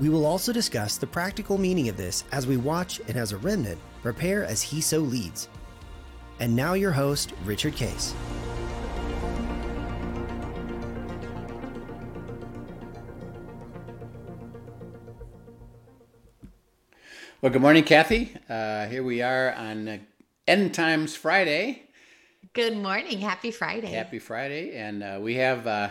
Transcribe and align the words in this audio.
We 0.00 0.08
will 0.08 0.26
also 0.26 0.52
discuss 0.52 0.96
the 0.96 1.06
practical 1.06 1.56
meaning 1.56 1.88
of 1.88 1.96
this 1.96 2.24
as 2.32 2.46
we 2.46 2.56
watch 2.56 3.00
and 3.06 3.16
as 3.16 3.30
a 3.30 3.36
remnant 3.36 3.78
prepare 4.02 4.44
as 4.44 4.60
he 4.60 4.80
so 4.80 4.98
leads. 4.98 5.48
And 6.40 6.56
now, 6.56 6.72
your 6.74 6.90
host, 6.90 7.32
Richard 7.44 7.76
Case. 7.76 8.12
Well, 17.40 17.52
good 17.52 17.62
morning, 17.62 17.84
Kathy. 17.84 18.32
Uh, 18.48 18.86
here 18.86 19.04
we 19.04 19.22
are 19.22 19.52
on 19.52 19.86
uh, 19.86 19.98
End 20.48 20.74
Times 20.74 21.14
Friday. 21.14 21.82
Good 22.52 22.76
morning. 22.76 23.20
Happy 23.20 23.50
Friday. 23.50 23.92
Happy 23.92 24.18
Friday. 24.18 24.74
And 24.74 25.02
uh, 25.02 25.18
we 25.20 25.34
have 25.34 25.66
uh, 25.66 25.90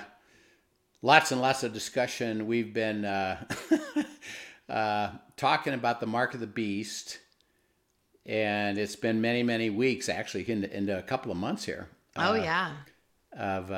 lots 1.04 1.32
and 1.32 1.40
lots 1.40 1.62
of 1.62 1.72
discussion. 1.72 2.48
We've 2.48 2.74
been 2.74 3.06
uh, 3.06 3.46
uh, 4.70 5.10
talking 5.38 5.74
about 5.74 6.00
the 6.00 6.08
mark 6.08 6.34
of 6.34 6.40
the 6.40 6.48
beast, 6.48 7.20
and 8.26 8.80
it's 8.80 8.96
been 8.96 9.22
many, 9.22 9.44
many 9.44 9.70
weeks, 9.70 10.10
actually, 10.10 10.50
into, 10.50 10.76
into 10.76 10.98
a 10.98 11.04
couple 11.04 11.32
of 11.32 11.38
months 11.38 11.66
here. 11.66 11.90
Oh, 12.16 12.34
yeah. 12.34 12.72
Of 13.38 13.70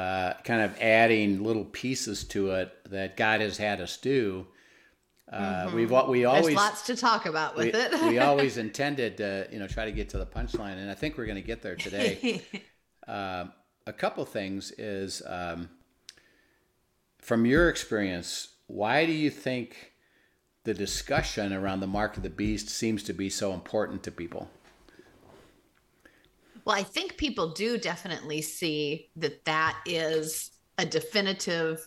kind 0.43 0.61
of 0.61 0.79
adding 0.79 1.43
little 1.43 1.65
pieces 1.65 2.23
to 2.25 2.51
it 2.51 2.71
that 2.89 3.17
God 3.17 3.41
has 3.41 3.57
had 3.57 3.81
us 3.81 3.97
do. 3.97 4.47
Uh, 5.31 5.65
Mm-hmm. 5.65 5.75
We've 5.75 5.91
we 6.07 6.25
always 6.25 6.45
There's 6.45 6.55
lots 6.55 6.81
to 6.83 6.95
talk 6.95 7.25
about 7.25 7.55
with 7.55 7.73
we, 7.73 7.79
it. 7.79 8.01
we 8.03 8.19
always 8.19 8.57
intended 8.57 9.17
to 9.17 9.47
you 9.51 9.57
know 9.57 9.65
try 9.65 9.85
to 9.85 9.91
get 9.91 10.09
to 10.09 10.19
the 10.19 10.25
punchline, 10.25 10.77
and 10.77 10.91
I 10.91 10.93
think 10.93 11.17
we're 11.17 11.25
going 11.25 11.41
to 11.41 11.41
get 11.41 11.63
there 11.63 11.75
today. 11.75 12.43
uh, 13.07 13.45
a 13.87 13.93
couple 13.93 14.23
things 14.25 14.71
is 14.77 15.23
um, 15.25 15.69
from 17.25 17.45
your 17.45 17.69
experience, 17.69 18.55
why 18.67 19.05
do 19.05 19.11
you 19.11 19.29
think 19.29 19.93
the 20.63 20.73
discussion 20.73 21.53
around 21.53 21.79
the 21.79 21.87
mark 21.87 22.17
of 22.17 22.23
the 22.23 22.29
beast 22.29 22.69
seems 22.69 23.03
to 23.03 23.13
be 23.13 23.29
so 23.29 23.53
important 23.53 24.03
to 24.03 24.11
people? 24.11 24.49
well, 26.65 26.75
I 26.75 26.83
think 26.83 27.17
people 27.17 27.51
do 27.51 27.77
definitely 27.77 28.41
see 28.41 29.09
that 29.15 29.45
that 29.45 29.77
is 29.85 30.51
a 30.77 30.85
definitive 30.85 31.79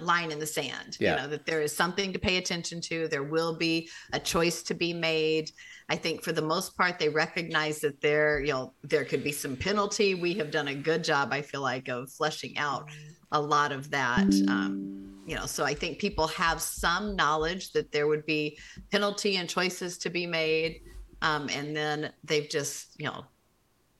line 0.00 0.30
in 0.30 0.38
the 0.38 0.46
sand. 0.46 0.98
Yeah. 1.00 1.16
You 1.16 1.22
know, 1.22 1.28
that 1.28 1.46
there 1.46 1.62
is 1.62 1.74
something 1.74 2.12
to 2.12 2.18
pay 2.18 2.36
attention 2.36 2.80
to. 2.82 3.08
There 3.08 3.24
will 3.24 3.56
be 3.56 3.88
a 4.12 4.20
choice 4.20 4.62
to 4.64 4.74
be 4.74 4.92
made. 4.92 5.50
I 5.88 5.96
think 5.96 6.22
for 6.22 6.32
the 6.32 6.42
most 6.42 6.76
part, 6.76 6.98
they 6.98 7.08
recognize 7.08 7.80
that 7.80 8.00
there, 8.02 8.40
you 8.40 8.52
know, 8.52 8.72
there 8.84 9.04
could 9.04 9.24
be 9.24 9.32
some 9.32 9.56
penalty. 9.56 10.14
We 10.14 10.34
have 10.34 10.52
done 10.52 10.68
a 10.68 10.74
good 10.74 11.02
job, 11.02 11.30
I 11.32 11.42
feel 11.42 11.62
like, 11.62 11.88
of 11.88 12.12
fleshing 12.12 12.56
out 12.56 12.88
mm-hmm. 12.88 13.15
A 13.32 13.40
lot 13.40 13.72
of 13.72 13.90
that. 13.90 14.32
Um, 14.48 15.22
you 15.26 15.34
know, 15.34 15.46
so 15.46 15.64
I 15.64 15.74
think 15.74 15.98
people 15.98 16.28
have 16.28 16.62
some 16.62 17.16
knowledge 17.16 17.72
that 17.72 17.90
there 17.90 18.06
would 18.06 18.24
be 18.26 18.58
penalty 18.92 19.36
and 19.36 19.48
choices 19.48 19.98
to 19.98 20.10
be 20.10 20.26
made. 20.26 20.82
Um, 21.20 21.48
and 21.48 21.74
then 21.74 22.12
they've 22.22 22.48
just, 22.48 22.98
you 22.98 23.06
know, 23.06 23.24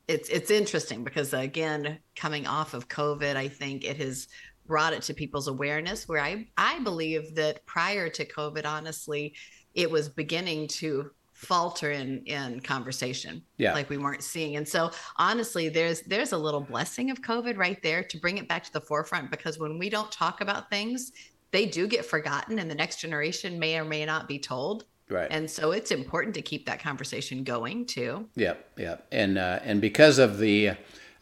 it's 0.06 0.28
it's 0.28 0.52
interesting 0.52 1.02
because 1.02 1.34
again, 1.34 1.98
coming 2.14 2.46
off 2.46 2.74
of 2.74 2.88
COVID, 2.88 3.34
I 3.34 3.48
think 3.48 3.84
it 3.84 3.96
has 3.96 4.28
brought 4.66 4.92
it 4.92 5.02
to 5.02 5.14
people's 5.14 5.48
awareness. 5.48 6.08
Where 6.08 6.22
I 6.22 6.46
I 6.56 6.78
believe 6.80 7.34
that 7.34 7.66
prior 7.66 8.08
to 8.10 8.24
COVID, 8.24 8.64
honestly, 8.64 9.34
it 9.74 9.90
was 9.90 10.08
beginning 10.08 10.68
to 10.68 11.10
falter 11.36 11.90
in 11.90 12.22
in 12.24 12.58
conversation 12.60 13.42
Yeah. 13.58 13.74
like 13.74 13.90
we 13.90 13.98
weren't 13.98 14.22
seeing 14.22 14.56
and 14.56 14.66
so 14.66 14.90
honestly 15.18 15.68
there's 15.68 16.00
there's 16.02 16.32
a 16.32 16.38
little 16.38 16.62
blessing 16.62 17.10
of 17.10 17.20
covid 17.20 17.58
right 17.58 17.80
there 17.82 18.02
to 18.04 18.16
bring 18.18 18.38
it 18.38 18.48
back 18.48 18.64
to 18.64 18.72
the 18.72 18.80
forefront 18.80 19.30
because 19.30 19.58
when 19.58 19.78
we 19.78 19.90
don't 19.90 20.10
talk 20.10 20.40
about 20.40 20.70
things 20.70 21.12
they 21.50 21.66
do 21.66 21.86
get 21.86 22.06
forgotten 22.06 22.58
and 22.58 22.70
the 22.70 22.74
next 22.74 23.00
generation 23.00 23.58
may 23.58 23.78
or 23.78 23.84
may 23.84 24.06
not 24.06 24.26
be 24.26 24.38
told 24.38 24.86
Right. 25.10 25.28
and 25.30 25.48
so 25.48 25.72
it's 25.72 25.90
important 25.90 26.34
to 26.36 26.42
keep 26.42 26.64
that 26.66 26.80
conversation 26.80 27.44
going 27.44 27.84
too 27.84 28.26
Yep, 28.36 28.70
yep. 28.78 29.06
And 29.12 29.36
uh, 29.36 29.60
and 29.62 29.80
because 29.82 30.18
of 30.18 30.38
the, 30.38 30.70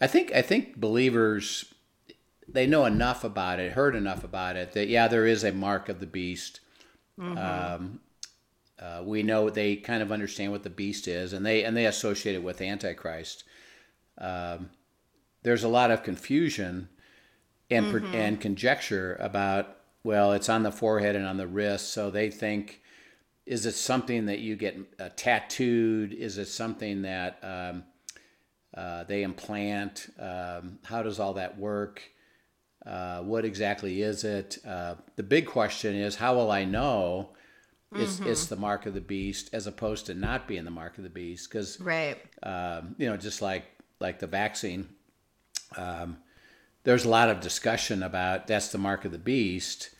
I 0.00 0.06
think 0.06 0.32
I 0.32 0.42
think 0.42 0.76
believers, 0.76 1.66
they 2.48 2.66
know 2.68 2.84
enough 2.84 3.24
about 3.24 3.58
it, 3.58 3.72
heard 3.72 3.94
enough 3.96 4.22
about 4.24 4.56
it 4.56 4.72
that 4.72 4.86
yeah, 4.88 5.08
there 5.08 5.26
is 5.26 5.42
a 5.44 5.52
mark 5.52 5.88
of 5.88 5.98
the 6.00 6.06
beast. 6.06 6.60
Um, 7.20 8.00
uh, 8.84 9.02
we 9.02 9.22
know 9.22 9.48
they 9.48 9.76
kind 9.76 10.02
of 10.02 10.12
understand 10.12 10.52
what 10.52 10.62
the 10.62 10.70
beast 10.70 11.08
is, 11.08 11.32
and 11.32 11.44
they 11.44 11.64
and 11.64 11.76
they 11.76 11.86
associate 11.86 12.34
it 12.34 12.42
with 12.42 12.60
Antichrist. 12.60 13.44
Um, 14.18 14.70
there's 15.42 15.64
a 15.64 15.68
lot 15.68 15.90
of 15.90 16.02
confusion 16.02 16.88
and 17.70 17.90
per 17.90 18.04
and 18.12 18.40
conjecture 18.40 19.16
about 19.20 19.76
well, 20.02 20.32
it's 20.32 20.50
on 20.50 20.64
the 20.64 20.72
forehead 20.72 21.16
and 21.16 21.26
on 21.26 21.38
the 21.38 21.46
wrist, 21.46 21.92
so 21.92 22.10
they 22.10 22.30
think 22.30 22.82
is 23.46 23.66
it 23.66 23.74
something 23.74 24.26
that 24.26 24.40
you 24.40 24.56
get 24.56 24.76
uh, 24.98 25.10
tattooed? 25.16 26.12
Is 26.12 26.38
it 26.38 26.48
something 26.48 27.02
that 27.02 27.38
um, 27.42 27.84
uh, 28.74 29.04
they 29.04 29.22
implant? 29.22 30.08
Um, 30.18 30.78
how 30.82 31.02
does 31.02 31.20
all 31.20 31.34
that 31.34 31.58
work? 31.58 32.02
Uh, 32.84 33.20
what 33.20 33.44
exactly 33.44 34.02
is 34.02 34.24
it? 34.24 34.58
Uh, 34.66 34.96
the 35.16 35.22
big 35.22 35.46
question 35.46 35.94
is 35.94 36.16
how 36.16 36.34
will 36.34 36.50
I 36.50 36.64
know 36.64 37.30
it's, 37.94 38.20
it's 38.20 38.46
the 38.46 38.56
mark 38.56 38.86
of 38.86 38.94
the 38.94 39.00
beast 39.00 39.50
as 39.52 39.66
opposed 39.66 40.06
to 40.06 40.14
not 40.14 40.48
being 40.48 40.64
the 40.64 40.70
mark 40.70 40.98
of 40.98 41.04
the 41.04 41.10
beast? 41.10 41.50
Because 41.50 41.80
right 41.80 42.18
um, 42.42 42.94
you 42.98 43.08
know, 43.08 43.16
just 43.16 43.42
like 43.42 43.64
like 44.00 44.18
the 44.18 44.26
vaccine, 44.26 44.88
um, 45.76 46.18
there's 46.84 47.04
a 47.04 47.08
lot 47.08 47.30
of 47.30 47.40
discussion 47.40 48.02
about 48.02 48.46
that's 48.46 48.68
the 48.68 48.78
mark 48.78 49.04
of 49.04 49.12
the 49.12 49.18
beast, 49.18 49.90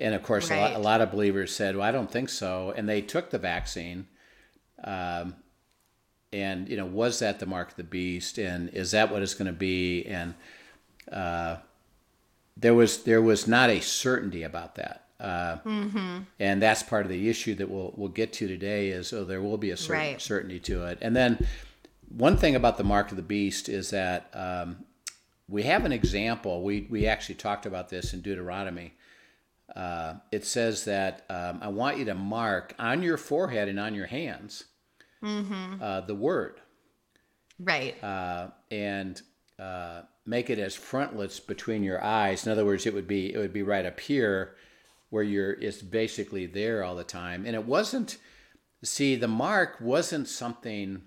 and 0.00 0.14
of 0.14 0.22
course, 0.22 0.50
a, 0.50 0.56
lot, 0.56 0.72
a 0.74 0.78
lot 0.78 1.00
of 1.00 1.10
believers 1.10 1.54
said, 1.54 1.76
"Well, 1.76 1.86
I 1.86 1.92
don't 1.92 2.10
think 2.10 2.28
so," 2.28 2.72
and 2.76 2.88
they 2.88 3.00
took 3.02 3.30
the 3.30 3.38
vaccine. 3.38 4.08
Um, 4.84 5.36
and 6.32 6.68
you 6.68 6.76
know, 6.76 6.86
was 6.86 7.20
that 7.20 7.38
the 7.38 7.46
mark 7.46 7.70
of 7.70 7.76
the 7.76 7.84
beast, 7.84 8.38
and 8.38 8.68
is 8.70 8.90
that 8.90 9.10
what 9.10 9.22
it's 9.22 9.34
going 9.34 9.46
to 9.46 9.52
be? 9.52 10.04
And 10.04 10.34
uh, 11.10 11.56
there 12.56 12.74
was 12.74 13.04
there 13.04 13.22
was 13.22 13.46
not 13.46 13.70
a 13.70 13.80
certainty 13.80 14.42
about 14.42 14.74
that. 14.76 15.05
Uh, 15.18 15.56
and 16.38 16.60
that's 16.60 16.82
part 16.82 17.06
of 17.06 17.10
the 17.10 17.28
issue 17.28 17.54
that 17.54 17.70
we'll 17.70 17.94
we'll 17.96 18.08
get 18.10 18.32
to 18.34 18.46
today 18.46 18.88
is 18.88 19.12
oh 19.12 19.24
there 19.24 19.40
will 19.40 19.56
be 19.56 19.70
a 19.70 19.76
certain 19.76 20.00
Right. 20.02 20.20
certainty 20.20 20.60
to 20.60 20.84
it. 20.86 20.98
And 21.00 21.16
then 21.16 21.46
one 22.08 22.36
thing 22.36 22.54
about 22.54 22.76
the 22.76 22.84
mark 22.84 23.10
of 23.10 23.16
the 23.16 23.22
beast 23.22 23.68
is 23.68 23.90
that 23.90 24.28
um, 24.34 24.84
we 25.48 25.62
have 25.62 25.84
an 25.86 25.92
example 25.92 26.62
we 26.62 26.86
we 26.90 27.06
actually 27.06 27.36
talked 27.36 27.64
about 27.66 27.88
this 27.88 28.12
in 28.12 28.20
Deuteronomy. 28.20 28.92
Uh, 29.74 30.14
it 30.30 30.44
says 30.44 30.84
that 30.84 31.24
um, 31.30 31.58
I 31.62 31.68
want 31.68 31.98
you 31.98 32.04
to 32.06 32.14
mark 32.14 32.74
on 32.78 33.02
your 33.02 33.16
forehead 33.16 33.68
and 33.68 33.80
on 33.80 33.94
your 33.94 34.06
hands 34.06 34.64
uh, 35.22 36.00
the 36.02 36.14
word. 36.14 36.60
Right. 37.58 38.02
Uh, 38.04 38.48
and 38.70 39.20
uh, 39.58 40.02
make 40.26 40.50
it 40.50 40.58
as 40.58 40.74
frontlets 40.76 41.40
between 41.40 41.82
your 41.82 42.02
eyes. 42.04 42.46
In 42.46 42.52
other 42.52 42.64
words, 42.66 42.86
it 42.86 42.94
would 42.94 43.08
be 43.08 43.32
it 43.32 43.38
would 43.38 43.52
be 43.52 43.62
right 43.62 43.86
up 43.86 43.98
here, 43.98 44.54
where 45.10 45.22
you're 45.22 45.52
it's 45.52 45.82
basically 45.82 46.46
there 46.46 46.82
all 46.84 46.94
the 46.96 47.04
time. 47.04 47.44
And 47.46 47.54
it 47.54 47.64
wasn't. 47.64 48.18
See, 48.84 49.16
the 49.16 49.28
mark 49.28 49.78
wasn't 49.80 50.28
something, 50.28 51.02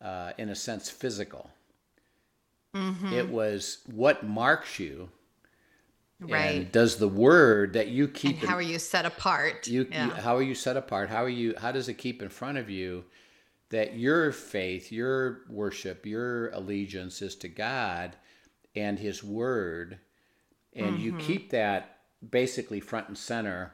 uh, 0.00 0.32
in 0.38 0.48
a 0.48 0.54
sense, 0.56 0.88
physical. 0.90 1.50
It 2.74 3.28
was 3.28 3.78
what 3.86 4.24
marks 4.24 4.78
you. 4.78 5.08
right 6.20 6.62
And 6.62 6.72
does 6.72 6.96
the 6.98 7.08
word 7.08 7.72
that 7.72 7.88
you 7.88 8.04
and 8.04 8.14
keep 8.14 8.42
in- 8.42 8.48
how 8.48 8.54
are 8.54 8.62
you 8.62 8.78
set 8.78 9.04
apart 9.06 9.66
you, 9.66 9.88
yeah. 9.90 10.06
you 10.06 10.10
how 10.12 10.36
are 10.36 10.42
you 10.42 10.54
set 10.54 10.76
apart 10.76 11.08
how 11.08 11.24
are 11.24 11.28
you 11.30 11.54
how 11.58 11.72
does 11.72 11.88
it 11.88 11.94
keep 11.94 12.20
in 12.22 12.28
front 12.28 12.58
of 12.58 12.68
you 12.70 13.04
that 13.70 13.96
your 13.96 14.30
faith 14.30 14.92
your 14.92 15.40
worship 15.48 16.04
your 16.06 16.50
allegiance 16.50 17.22
is 17.22 17.34
to 17.36 17.48
god 17.48 18.16
and 18.76 18.98
his 18.98 19.24
word 19.24 19.98
and 20.74 21.00
you 21.00 21.12
Mm-hmm. 21.12 21.26
keep 21.26 21.50
that 21.50 21.99
basically 22.28 22.80
front 22.80 23.08
and 23.08 23.18
center 23.18 23.72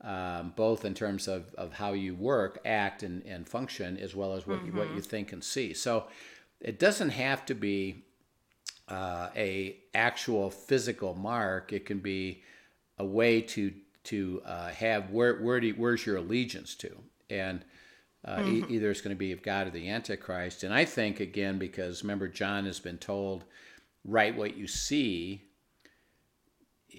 um, 0.00 0.52
both 0.54 0.84
in 0.84 0.94
terms 0.94 1.28
of, 1.28 1.54
of 1.54 1.72
how 1.74 1.92
you 1.92 2.14
work 2.14 2.60
act 2.64 3.02
and, 3.02 3.24
and 3.24 3.48
function 3.48 3.96
as 3.96 4.14
well 4.14 4.34
as 4.34 4.46
what, 4.46 4.64
you, 4.64 4.72
what 4.72 4.94
you 4.94 5.00
think 5.00 5.32
and 5.32 5.42
see 5.42 5.72
so 5.72 6.06
it 6.60 6.78
doesn't 6.78 7.10
have 7.10 7.44
to 7.46 7.54
be 7.54 8.04
uh, 8.88 9.28
a 9.34 9.76
actual 9.94 10.50
physical 10.50 11.14
mark. 11.14 11.72
It 11.72 11.86
can 11.86 11.98
be 12.00 12.42
a 12.98 13.04
way 13.04 13.40
to 13.40 13.72
to 14.04 14.42
uh, 14.44 14.68
have 14.68 15.10
where 15.10 15.40
where 15.42 15.60
do 15.60 15.68
you, 15.68 15.74
where's 15.74 16.04
your 16.06 16.16
allegiance 16.18 16.74
to, 16.76 16.90
and 17.30 17.64
Uh, 18.26 18.38
mm-hmm. 18.38 18.72
e- 18.72 18.76
either 18.76 18.90
it's 18.90 19.02
going 19.02 19.14
to 19.14 19.26
be 19.26 19.32
of 19.32 19.42
God 19.42 19.66
or 19.66 19.70
the 19.70 19.90
Antichrist. 19.90 20.64
And 20.64 20.72
I 20.72 20.86
think, 20.86 21.20
again, 21.20 21.58
because 21.58 22.02
remember, 22.02 22.26
John 22.26 22.64
has 22.64 22.80
been 22.80 22.96
told, 22.98 23.44
write 24.02 24.34
what 24.34 24.56
you 24.56 24.66
see. 24.66 25.42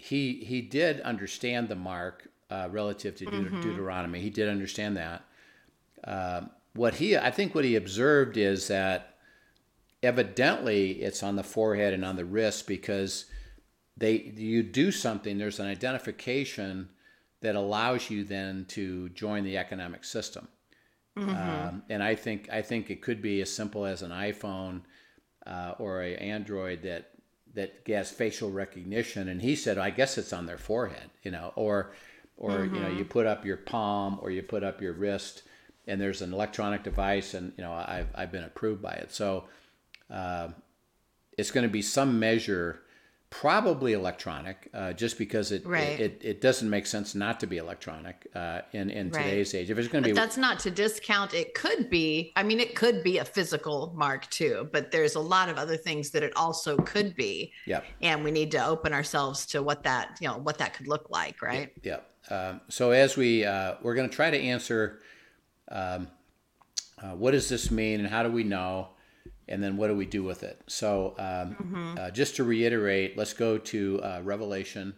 He, 0.05 0.43
he 0.45 0.61
did 0.61 1.01
understand 1.01 1.67
the 1.67 1.75
mark 1.75 2.27
uh, 2.51 2.67
relative 2.71 3.15
to 3.15 3.25
mm-hmm. 3.25 3.59
Deuteronomy. 3.59 4.21
He 4.21 4.29
did 4.29 4.47
understand 4.49 4.97
that. 4.97 5.23
Uh, 6.03 6.41
what 6.75 6.93
he, 6.95 7.17
I 7.17 7.31
think, 7.31 7.55
what 7.55 7.65
he 7.65 7.75
observed 7.75 8.37
is 8.37 8.67
that 8.67 9.15
evidently 10.03 10.91
it's 11.01 11.23
on 11.23 11.35
the 11.35 11.43
forehead 11.43 11.93
and 11.93 12.05
on 12.05 12.17
the 12.17 12.25
wrist 12.25 12.67
because 12.67 13.25
they 13.97 14.33
you 14.35 14.61
do 14.61 14.91
something. 14.91 15.39
There's 15.39 15.59
an 15.59 15.67
identification 15.67 16.89
that 17.41 17.55
allows 17.55 18.09
you 18.11 18.23
then 18.23 18.65
to 18.69 19.09
join 19.09 19.43
the 19.43 19.57
economic 19.57 20.03
system. 20.03 20.47
Mm-hmm. 21.17 21.29
Um, 21.29 21.83
and 21.89 22.03
I 22.03 22.13
think 22.13 22.49
I 22.51 22.61
think 22.61 22.91
it 22.91 23.01
could 23.01 23.23
be 23.23 23.41
as 23.41 23.51
simple 23.51 23.85
as 23.85 24.03
an 24.03 24.11
iPhone 24.11 24.81
uh, 25.47 25.73
or 25.79 26.03
a 26.03 26.15
Android 26.15 26.83
that 26.83 27.11
that 27.55 27.81
has 27.87 28.11
facial 28.11 28.51
recognition. 28.51 29.27
And 29.27 29.41
he 29.41 29.55
said, 29.55 29.77
I 29.77 29.89
guess 29.89 30.17
it's 30.17 30.33
on 30.33 30.45
their 30.45 30.57
forehead, 30.57 31.09
you 31.23 31.31
know, 31.31 31.51
or 31.55 31.91
or 32.37 32.51
mm-hmm. 32.51 32.75
you 32.75 32.81
know, 32.81 32.89
you 32.89 32.95
mm-hmm. 32.99 33.09
put 33.09 33.25
up 33.25 33.45
your 33.45 33.57
palm 33.57 34.19
or 34.21 34.29
you 34.29 34.43
put 34.43 34.63
up 34.63 34.81
your 34.81 34.93
wrist, 34.93 35.43
and 35.87 35.99
there's 35.99 36.21
an 36.21 36.33
electronic 36.33 36.83
device, 36.83 37.33
and 37.33 37.53
you 37.57 37.63
know, 37.63 37.71
I've 37.71 38.07
I've 38.13 38.31
been 38.31 38.43
approved 38.43 38.81
by 38.81 38.93
it. 38.93 39.11
So 39.11 39.45
uh, 40.09 40.49
it's 41.37 41.51
going 41.51 41.65
to 41.65 41.71
be 41.71 41.81
some 41.81 42.19
measure 42.19 42.81
probably 43.39 43.93
electronic, 43.93 44.69
uh, 44.73 44.93
just 44.93 45.17
because 45.17 45.51
it, 45.51 45.65
right. 45.65 45.99
it, 45.99 46.21
it 46.23 46.41
doesn't 46.41 46.69
make 46.69 46.85
sense 46.85 47.13
not 47.15 47.39
to 47.39 47.47
be 47.47 47.57
electronic 47.57 48.27
uh, 48.33 48.61
in 48.71 48.89
in 48.89 49.09
right. 49.09 49.23
today's 49.23 49.53
age. 49.53 49.69
If 49.69 49.77
it's 49.77 49.89
going 49.89 50.03
to 50.03 50.09
be, 50.09 50.13
that's 50.13 50.37
not 50.37 50.59
to 50.59 50.71
discount. 50.71 51.33
It 51.33 51.53
could 51.53 51.89
be. 51.89 52.31
I 52.35 52.43
mean, 52.43 52.59
it 52.59 52.75
could 52.75 53.03
be 53.03 53.17
a 53.17 53.25
physical 53.25 53.93
mark 53.95 54.29
too, 54.29 54.69
but 54.71 54.91
there's 54.91 55.15
a 55.15 55.19
lot 55.19 55.49
of 55.49 55.57
other 55.57 55.75
things 55.75 56.11
that 56.11 56.23
it 56.23 56.31
also 56.37 56.77
could 56.77 57.15
be. 57.15 57.51
Yeah. 57.65 57.81
And 58.01 58.23
we 58.23 58.31
need 58.31 58.51
to 58.51 58.65
open 58.65 58.93
ourselves 58.93 59.45
to 59.47 59.61
what 59.61 59.83
that 59.83 60.17
you 60.21 60.27
know 60.27 60.37
what 60.37 60.57
that 60.59 60.73
could 60.73 60.87
look 60.87 61.09
like, 61.09 61.41
right? 61.41 61.73
Yeah. 61.83 61.99
Um, 62.29 62.61
so 62.69 62.91
as 62.91 63.17
we 63.17 63.43
uh, 63.43 63.75
we're 63.81 63.95
going 63.95 64.09
to 64.09 64.15
try 64.15 64.31
to 64.31 64.39
answer, 64.39 65.01
um, 65.69 66.07
uh, 67.01 67.11
what 67.11 67.31
does 67.31 67.49
this 67.49 67.69
mean, 67.69 67.99
and 67.99 68.07
how 68.09 68.23
do 68.23 68.31
we 68.31 68.43
know? 68.43 68.89
And 69.47 69.63
then 69.63 69.77
what 69.77 69.87
do 69.87 69.95
we 69.95 70.05
do 70.05 70.23
with 70.23 70.43
it? 70.43 70.61
So, 70.67 71.15
um, 71.17 71.55
mm-hmm. 71.55 71.95
uh, 71.97 72.11
just 72.11 72.35
to 72.37 72.43
reiterate, 72.43 73.17
let's 73.17 73.33
go 73.33 73.57
to 73.57 74.01
uh, 74.01 74.21
Revelation 74.23 74.95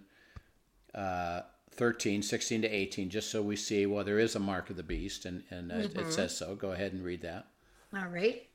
uh, 0.95 1.41
13, 1.71 2.21
16 2.23 2.63
to 2.63 2.67
18, 2.67 3.09
just 3.09 3.29
so 3.29 3.41
we 3.41 3.55
see, 3.55 3.85
well, 3.85 4.03
there 4.03 4.19
is 4.19 4.35
a 4.35 4.39
mark 4.39 4.69
of 4.69 4.77
the 4.77 4.83
beast, 4.83 5.25
and, 5.25 5.43
and 5.51 5.71
mm-hmm. 5.71 5.81
it, 5.81 6.07
it, 6.07 6.11
says 6.11 6.35
so. 6.35 6.55
Go 6.55 6.71
ahead 6.71 6.93
and 6.93 7.03
read 7.03 7.21
that. 7.21 7.47
All 7.95 8.07
right. 8.07 8.47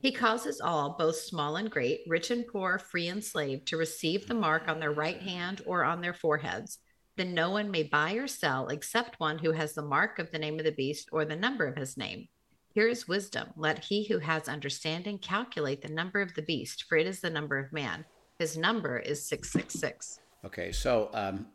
He 0.00 0.12
causes 0.12 0.60
all, 0.60 0.94
both 0.98 1.16
small 1.16 1.56
and 1.56 1.70
great, 1.70 2.02
rich 2.06 2.30
and 2.30 2.46
poor, 2.46 2.78
free 2.78 3.08
and 3.08 3.24
slave, 3.24 3.64
to 3.64 3.76
receive 3.76 4.26
the 4.26 4.34
mark 4.34 4.68
on 4.68 4.78
their 4.78 4.92
right 4.92 5.20
hand 5.20 5.62
or 5.66 5.84
on 5.84 6.00
their 6.00 6.14
foreheads. 6.14 6.78
Then 7.16 7.34
no 7.34 7.50
one 7.50 7.70
may 7.70 7.82
buy 7.82 8.12
or 8.12 8.28
sell 8.28 8.68
except 8.68 9.18
one 9.18 9.38
who 9.38 9.50
has 9.50 9.74
the 9.74 9.82
mark 9.82 10.20
of 10.20 10.30
the 10.30 10.38
name 10.38 10.60
of 10.60 10.64
the 10.64 10.70
beast 10.70 11.08
or 11.10 11.24
the 11.24 11.34
number 11.34 11.66
of 11.66 11.76
his 11.76 11.96
name. 11.96 12.28
Here 12.78 12.86
is 12.86 13.08
wisdom. 13.08 13.48
Let 13.56 13.86
he 13.86 14.04
who 14.04 14.20
has 14.20 14.48
understanding 14.48 15.18
calculate 15.18 15.82
the 15.82 15.88
number 15.88 16.20
of 16.20 16.34
the 16.34 16.42
beast, 16.42 16.84
for 16.88 16.96
it 16.96 17.08
is 17.08 17.18
the 17.18 17.28
number 17.28 17.58
of 17.58 17.72
man. 17.72 18.04
His 18.38 18.56
number 18.56 19.00
is 19.00 19.26
666. 19.26 20.20
Okay, 20.44 20.70
so, 20.70 21.10
um, 21.12 21.48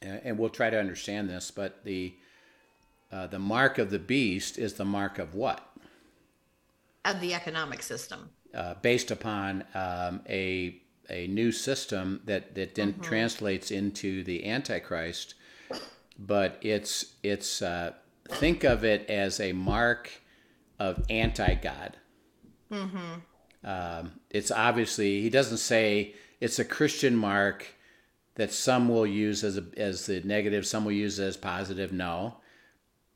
and 0.00 0.38
we'll 0.38 0.48
try 0.48 0.70
to 0.70 0.78
understand 0.78 1.28
this, 1.28 1.50
but 1.50 1.82
the, 1.82 2.14
uh, 3.10 3.26
the 3.26 3.40
mark 3.40 3.78
of 3.78 3.90
the 3.90 3.98
beast 3.98 4.58
is 4.58 4.74
the 4.74 4.84
mark 4.84 5.18
of 5.18 5.34
what? 5.34 5.68
Of 7.04 7.20
the 7.20 7.34
economic 7.34 7.82
system. 7.82 8.30
Uh, 8.54 8.74
based 8.74 9.10
upon 9.10 9.64
um, 9.74 10.20
a, 10.28 10.80
a 11.10 11.26
new 11.26 11.50
system 11.50 12.20
that, 12.26 12.54
that 12.54 12.76
then 12.76 12.92
mm-hmm. 12.92 13.02
translates 13.02 13.72
into 13.72 14.22
the 14.22 14.46
Antichrist, 14.48 15.34
but 16.16 16.58
it's, 16.62 17.16
it's, 17.24 17.60
uh, 17.60 17.94
think 18.28 18.64
of 18.64 18.84
it 18.84 19.08
as 19.08 19.40
a 19.40 19.52
mark 19.52 20.10
of 20.78 21.04
anti 21.08 21.54
God. 21.54 21.96
Mm-hmm. 22.70 23.14
Um, 23.64 24.12
it's 24.30 24.50
obviously, 24.50 25.20
he 25.20 25.30
doesn't 25.30 25.58
say 25.58 26.14
it's 26.40 26.58
a 26.58 26.64
Christian 26.64 27.14
mark 27.14 27.66
that 28.34 28.52
some 28.52 28.88
will 28.88 29.06
use 29.06 29.44
as, 29.44 29.58
a, 29.58 29.64
as 29.76 30.06
the 30.06 30.20
negative, 30.22 30.66
some 30.66 30.84
will 30.84 30.92
use 30.92 31.20
as 31.20 31.36
positive. 31.36 31.92
No. 31.92 32.36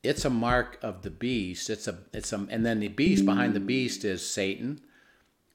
It's 0.03 0.25
a 0.25 0.29
mark 0.29 0.77
of 0.81 1.01
the 1.01 1.09
beast. 1.09 1.69
It's 1.69 1.87
a 1.87 1.97
it's 2.13 2.31
a 2.31 2.47
and 2.49 2.65
then 2.65 2.79
the 2.79 2.87
beast 2.87 3.25
behind 3.25 3.55
the 3.55 3.59
beast 3.59 4.05
is 4.05 4.25
Satan, 4.25 4.79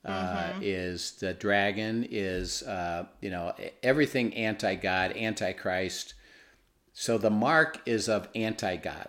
uh, 0.05 0.11
mm-hmm. 0.11 0.61
is 0.63 1.13
the 1.13 1.33
dragon, 1.33 2.07
is 2.11 2.63
uh, 2.65 3.07
you 3.23 3.31
know 3.31 3.55
everything 3.83 4.35
anti 4.35 4.75
God, 4.75 5.13
anti 5.13 5.53
Christ. 5.53 6.15
So 6.93 7.17
the 7.17 7.31
mark 7.31 7.81
is 7.87 8.09
of 8.09 8.29
anti 8.35 8.77
God. 8.77 9.09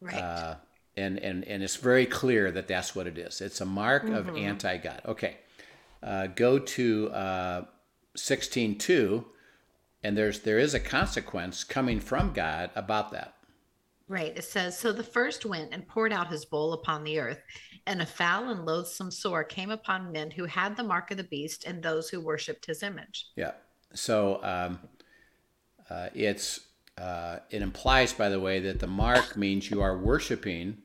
Right. 0.00 0.14
Uh, 0.14 0.56
and, 0.96 1.18
and, 1.18 1.44
and 1.44 1.62
it's 1.62 1.76
very 1.76 2.06
clear 2.06 2.50
that 2.50 2.68
that's 2.68 2.94
what 2.94 3.06
it 3.06 3.18
is. 3.18 3.40
It's 3.40 3.60
a 3.60 3.66
mark 3.66 4.04
mm-hmm. 4.04 4.14
of 4.14 4.36
anti 4.36 4.76
God. 4.78 5.00
Okay. 5.06 5.36
Uh, 6.02 6.28
go 6.28 6.58
to 6.58 7.10
uh, 7.10 7.64
16.2, 8.16 9.24
and 10.02 10.16
there's, 10.16 10.40
there 10.40 10.58
is 10.58 10.74
a 10.74 10.80
consequence 10.80 11.64
coming 11.64 12.00
from 12.00 12.32
God 12.32 12.70
about 12.74 13.10
that. 13.12 13.34
Right. 14.08 14.36
It 14.36 14.44
says, 14.44 14.78
So 14.78 14.92
the 14.92 15.02
first 15.02 15.44
went 15.44 15.72
and 15.72 15.86
poured 15.86 16.12
out 16.12 16.28
his 16.28 16.44
bowl 16.44 16.72
upon 16.72 17.04
the 17.04 17.18
earth, 17.18 17.40
and 17.86 18.00
a 18.00 18.06
foul 18.06 18.48
and 18.50 18.64
loathsome 18.64 19.10
sore 19.10 19.44
came 19.44 19.70
upon 19.70 20.12
men 20.12 20.30
who 20.30 20.44
had 20.44 20.76
the 20.76 20.82
mark 20.82 21.10
of 21.10 21.16
the 21.16 21.24
beast 21.24 21.64
and 21.64 21.82
those 21.82 22.08
who 22.08 22.20
worshipped 22.20 22.66
his 22.66 22.82
image. 22.82 23.26
Yeah. 23.36 23.52
So 23.94 24.40
um, 24.42 24.78
uh, 25.90 26.08
it's 26.14 26.67
uh, 26.98 27.38
it 27.50 27.62
implies, 27.62 28.12
by 28.12 28.28
the 28.28 28.40
way, 28.40 28.60
that 28.60 28.80
the 28.80 28.86
mark 28.86 29.36
means 29.36 29.70
you 29.70 29.80
are 29.80 29.96
worshiping 29.96 30.78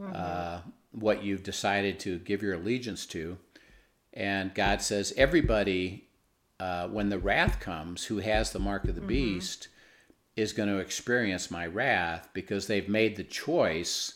mm-hmm. 0.00 0.12
uh, 0.14 0.60
what 0.92 1.22
you've 1.24 1.42
decided 1.42 1.98
to 2.00 2.18
give 2.18 2.42
your 2.42 2.54
allegiance 2.54 3.04
to. 3.06 3.36
And 4.12 4.54
God 4.54 4.80
says, 4.80 5.12
everybody, 5.16 6.08
uh, 6.60 6.88
when 6.88 7.08
the 7.08 7.18
wrath 7.18 7.58
comes, 7.58 8.04
who 8.04 8.18
has 8.18 8.52
the 8.52 8.60
mark 8.60 8.84
of 8.84 8.94
the 8.94 9.00
mm-hmm. 9.00 9.08
beast, 9.08 9.68
is 10.36 10.52
going 10.52 10.68
to 10.68 10.78
experience 10.78 11.50
my 11.50 11.66
wrath 11.66 12.28
because 12.32 12.66
they've 12.66 12.88
made 12.88 13.16
the 13.16 13.24
choice 13.24 14.14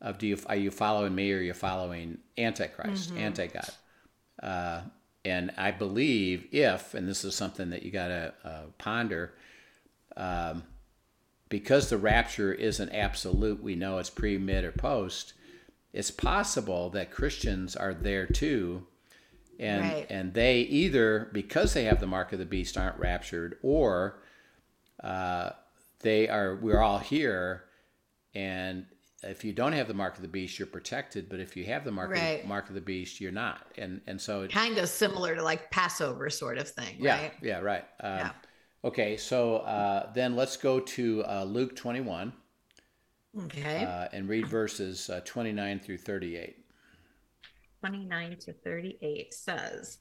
of 0.00 0.16
do 0.16 0.26
you 0.26 0.38
are 0.46 0.56
you 0.56 0.70
following 0.70 1.14
me 1.14 1.30
or 1.32 1.36
are 1.36 1.42
you 1.42 1.52
following 1.52 2.18
Antichrist, 2.38 3.10
mm-hmm. 3.10 3.18
anti 3.18 3.46
God. 3.48 3.70
Uh, 4.42 4.80
and 5.24 5.52
I 5.58 5.70
believe 5.70 6.48
if, 6.50 6.94
and 6.94 7.06
this 7.06 7.24
is 7.24 7.34
something 7.34 7.70
that 7.70 7.82
you 7.82 7.90
got 7.90 8.08
to 8.08 8.34
uh, 8.42 8.62
ponder, 8.78 9.34
um, 10.16 10.64
because 11.48 11.90
the 11.90 11.98
rapture 11.98 12.52
isn't 12.52 12.90
absolute, 12.90 13.62
we 13.62 13.74
know 13.74 13.98
it's 13.98 14.10
pre, 14.10 14.38
mid, 14.38 14.64
or 14.64 14.72
post. 14.72 15.34
It's 15.92 16.10
possible 16.10 16.90
that 16.90 17.10
Christians 17.10 17.74
are 17.74 17.94
there 17.94 18.26
too, 18.26 18.86
and 19.58 19.82
right. 19.82 20.06
and 20.08 20.32
they 20.32 20.60
either 20.60 21.28
because 21.32 21.74
they 21.74 21.84
have 21.84 22.00
the 22.00 22.06
mark 22.06 22.32
of 22.32 22.38
the 22.38 22.44
beast 22.44 22.78
aren't 22.78 22.98
raptured, 22.98 23.58
or 23.62 24.22
uh, 25.02 25.50
they 26.00 26.28
are. 26.28 26.56
We're 26.56 26.80
all 26.80 27.00
here, 27.00 27.64
and 28.34 28.86
if 29.22 29.44
you 29.44 29.52
don't 29.52 29.72
have 29.72 29.88
the 29.88 29.94
mark 29.94 30.16
of 30.16 30.22
the 30.22 30.28
beast, 30.28 30.58
you're 30.58 30.66
protected. 30.66 31.28
But 31.28 31.40
if 31.40 31.56
you 31.56 31.64
have 31.66 31.84
the 31.84 31.90
mark, 31.90 32.10
right. 32.10 32.36
of, 32.36 32.42
the, 32.42 32.48
mark 32.48 32.68
of 32.68 32.74
the 32.74 32.80
beast, 32.80 33.20
you're 33.20 33.32
not. 33.32 33.66
And 33.76 34.00
and 34.06 34.20
so 34.20 34.42
it, 34.42 34.52
kind 34.52 34.78
of 34.78 34.88
similar 34.88 35.34
to 35.34 35.42
like 35.42 35.70
Passover 35.70 36.30
sort 36.30 36.58
of 36.58 36.68
thing. 36.68 36.96
Yeah, 36.98 37.20
right? 37.20 37.32
yeah, 37.42 37.58
right. 37.58 37.84
Um, 38.00 38.18
yeah. 38.18 38.30
Okay, 38.82 39.16
so 39.16 39.58
uh, 39.58 40.10
then 40.12 40.36
let's 40.36 40.56
go 40.56 40.80
to 40.80 41.24
uh, 41.24 41.44
Luke 41.44 41.76
21. 41.76 42.32
Okay. 43.44 43.84
Uh, 43.84 44.08
and 44.12 44.28
read 44.28 44.46
verses 44.46 45.08
uh, 45.10 45.20
29 45.24 45.80
through 45.80 45.98
38. 45.98 46.56
29 47.80 48.36
to 48.38 48.52
38 48.52 49.34
says, 49.34 49.98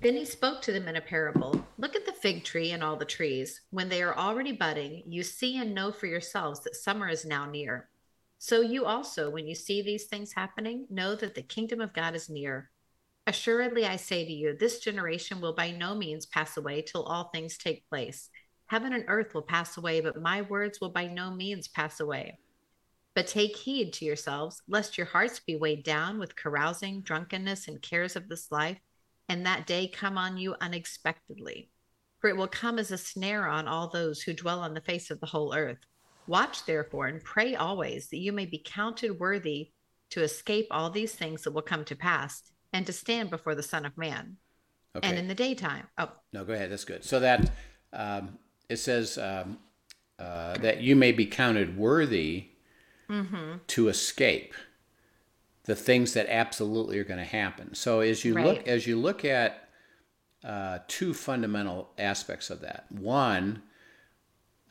Then 0.00 0.14
he 0.14 0.24
spoke 0.24 0.62
to 0.62 0.72
them 0.72 0.86
in 0.86 0.96
a 0.96 1.00
parable 1.00 1.66
Look 1.78 1.96
at 1.96 2.04
the 2.04 2.12
fig 2.12 2.44
tree 2.44 2.72
and 2.72 2.82
all 2.82 2.96
the 2.96 3.06
trees. 3.06 3.62
When 3.70 3.88
they 3.88 4.02
are 4.02 4.16
already 4.16 4.52
budding, 4.52 5.02
you 5.06 5.22
see 5.22 5.58
and 5.58 5.74
know 5.74 5.90
for 5.90 6.06
yourselves 6.06 6.60
that 6.60 6.76
summer 6.76 7.08
is 7.08 7.24
now 7.24 7.46
near. 7.46 7.88
So 8.38 8.60
you 8.60 8.84
also, 8.84 9.30
when 9.30 9.46
you 9.46 9.54
see 9.54 9.80
these 9.80 10.04
things 10.04 10.34
happening, 10.34 10.86
know 10.90 11.14
that 11.14 11.34
the 11.34 11.42
kingdom 11.42 11.80
of 11.80 11.94
God 11.94 12.14
is 12.14 12.28
near. 12.28 12.70
Assuredly, 13.26 13.86
I 13.86 13.96
say 13.96 14.24
to 14.24 14.32
you, 14.32 14.56
this 14.56 14.80
generation 14.80 15.40
will 15.40 15.54
by 15.54 15.70
no 15.70 15.94
means 15.94 16.26
pass 16.26 16.56
away 16.56 16.82
till 16.82 17.04
all 17.04 17.24
things 17.28 17.58
take 17.58 17.88
place. 17.88 18.30
Heaven 18.66 18.92
and 18.92 19.04
earth 19.08 19.34
will 19.34 19.42
pass 19.42 19.76
away, 19.76 20.00
but 20.00 20.20
my 20.20 20.42
words 20.42 20.80
will 20.80 20.90
by 20.90 21.06
no 21.06 21.30
means 21.30 21.68
pass 21.68 22.00
away. 22.00 22.38
But 23.14 23.26
take 23.26 23.56
heed 23.56 23.92
to 23.94 24.04
yourselves, 24.04 24.62
lest 24.68 24.96
your 24.96 25.06
hearts 25.06 25.40
be 25.40 25.56
weighed 25.56 25.84
down 25.84 26.18
with 26.18 26.36
carousing, 26.36 27.02
drunkenness, 27.02 27.68
and 27.68 27.82
cares 27.82 28.16
of 28.16 28.28
this 28.28 28.50
life, 28.50 28.78
and 29.28 29.44
that 29.44 29.66
day 29.66 29.88
come 29.88 30.16
on 30.16 30.36
you 30.36 30.54
unexpectedly. 30.60 31.70
For 32.20 32.30
it 32.30 32.36
will 32.36 32.48
come 32.48 32.78
as 32.78 32.90
a 32.90 32.98
snare 32.98 33.46
on 33.46 33.66
all 33.66 33.88
those 33.88 34.22
who 34.22 34.32
dwell 34.32 34.60
on 34.60 34.74
the 34.74 34.80
face 34.80 35.10
of 35.10 35.20
the 35.20 35.26
whole 35.26 35.54
earth. 35.54 35.78
Watch 36.26 36.64
therefore 36.64 37.06
and 37.06 37.22
pray 37.22 37.54
always 37.56 38.08
that 38.08 38.18
you 38.18 38.32
may 38.32 38.46
be 38.46 38.62
counted 38.64 39.18
worthy 39.18 39.72
to 40.10 40.22
escape 40.22 40.66
all 40.70 40.90
these 40.90 41.14
things 41.14 41.42
that 41.42 41.52
will 41.52 41.62
come 41.62 41.84
to 41.86 41.96
pass 41.96 42.42
and 42.72 42.86
to 42.86 42.92
stand 42.92 43.30
before 43.30 43.54
the 43.54 43.62
Son 43.62 43.84
of 43.84 43.96
Man. 43.96 44.36
Okay. 44.96 45.08
And 45.08 45.18
in 45.18 45.28
the 45.28 45.34
daytime, 45.34 45.86
oh, 45.98 46.10
No, 46.32 46.44
go 46.44 46.52
ahead. 46.52 46.70
That's 46.70 46.84
good. 46.84 47.04
So 47.04 47.20
that 47.20 47.50
um, 47.92 48.38
it 48.68 48.76
says 48.78 49.18
um, 49.18 49.58
uh, 50.18 50.58
that 50.58 50.80
you 50.80 50.96
may 50.96 51.12
be 51.12 51.26
counted 51.26 51.76
worthy 51.76 52.46
to 53.66 53.88
escape 53.88 54.54
the 55.64 55.74
things 55.74 56.14
that 56.14 56.26
absolutely 56.28 56.96
are 56.98 57.04
going 57.04 57.18
to 57.18 57.24
happen. 57.24 57.74
So 57.74 58.00
as 58.00 58.24
you 58.24 58.34
look 58.34 58.68
as 58.68 58.86
you 58.86 58.96
look 58.96 59.24
at 59.24 59.68
uh, 60.44 60.78
two 60.86 61.12
fundamental 61.12 61.90
aspects 61.98 62.50
of 62.50 62.60
that, 62.60 62.86
one, 62.90 63.62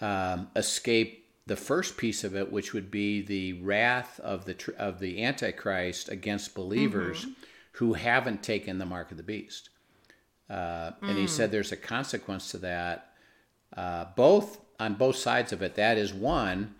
um, 0.02 0.48
escape 0.56 1.28
the 1.48 1.56
first 1.58 1.98
piece 1.98 2.24
of 2.24 2.36
it, 2.36 2.52
which 2.52 2.74
would 2.74 2.90
be 2.90 3.22
the 3.22 3.54
wrath 3.62 4.20
of 4.22 4.46
the 4.46 4.54
tr- 4.54 4.72
of 4.78 5.00
the 5.00 5.24
Antichrist 5.24 6.08
against 6.10 6.56
believers 6.56 7.26
who 7.74 7.94
haven't 7.94 8.44
taken 8.44 8.78
the 8.78 8.86
mark 8.86 9.12
of 9.12 9.18
the 9.18 9.24
beast. 9.24 9.70
Uh, 10.50 10.92
and 11.02 11.18
he 11.18 11.28
said 11.28 11.52
there's 11.52 11.72
a 11.72 11.78
consequence 11.78 12.50
to 12.52 12.58
that, 12.58 13.14
uh, 13.78 14.06
both 14.16 14.60
on 14.80 14.96
both 14.96 15.16
sides 15.16 15.54
of 15.54 15.62
it. 15.62 15.76
That 15.76 15.98
is 15.98 16.12
one, 16.12 16.74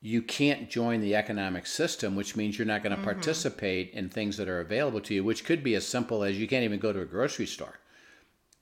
you 0.00 0.22
can't 0.22 0.68
join 0.68 1.00
the 1.00 1.14
economic 1.14 1.66
system, 1.66 2.16
which 2.16 2.34
means 2.34 2.58
you're 2.58 2.66
not 2.66 2.82
going 2.82 2.96
to 2.96 3.02
participate 3.02 3.92
in 3.92 4.08
things 4.08 4.36
that 4.38 4.48
are 4.48 4.60
available 4.60 5.00
to 5.02 5.14
you, 5.14 5.22
which 5.22 5.44
could 5.44 5.62
be 5.62 5.74
as 5.76 5.86
simple 5.86 6.24
as 6.24 6.38
you 6.38 6.48
can't 6.48 6.64
even 6.64 6.80
go 6.80 6.92
to 6.92 7.00
a 7.00 7.04
grocery 7.04 7.46
store 7.46 7.78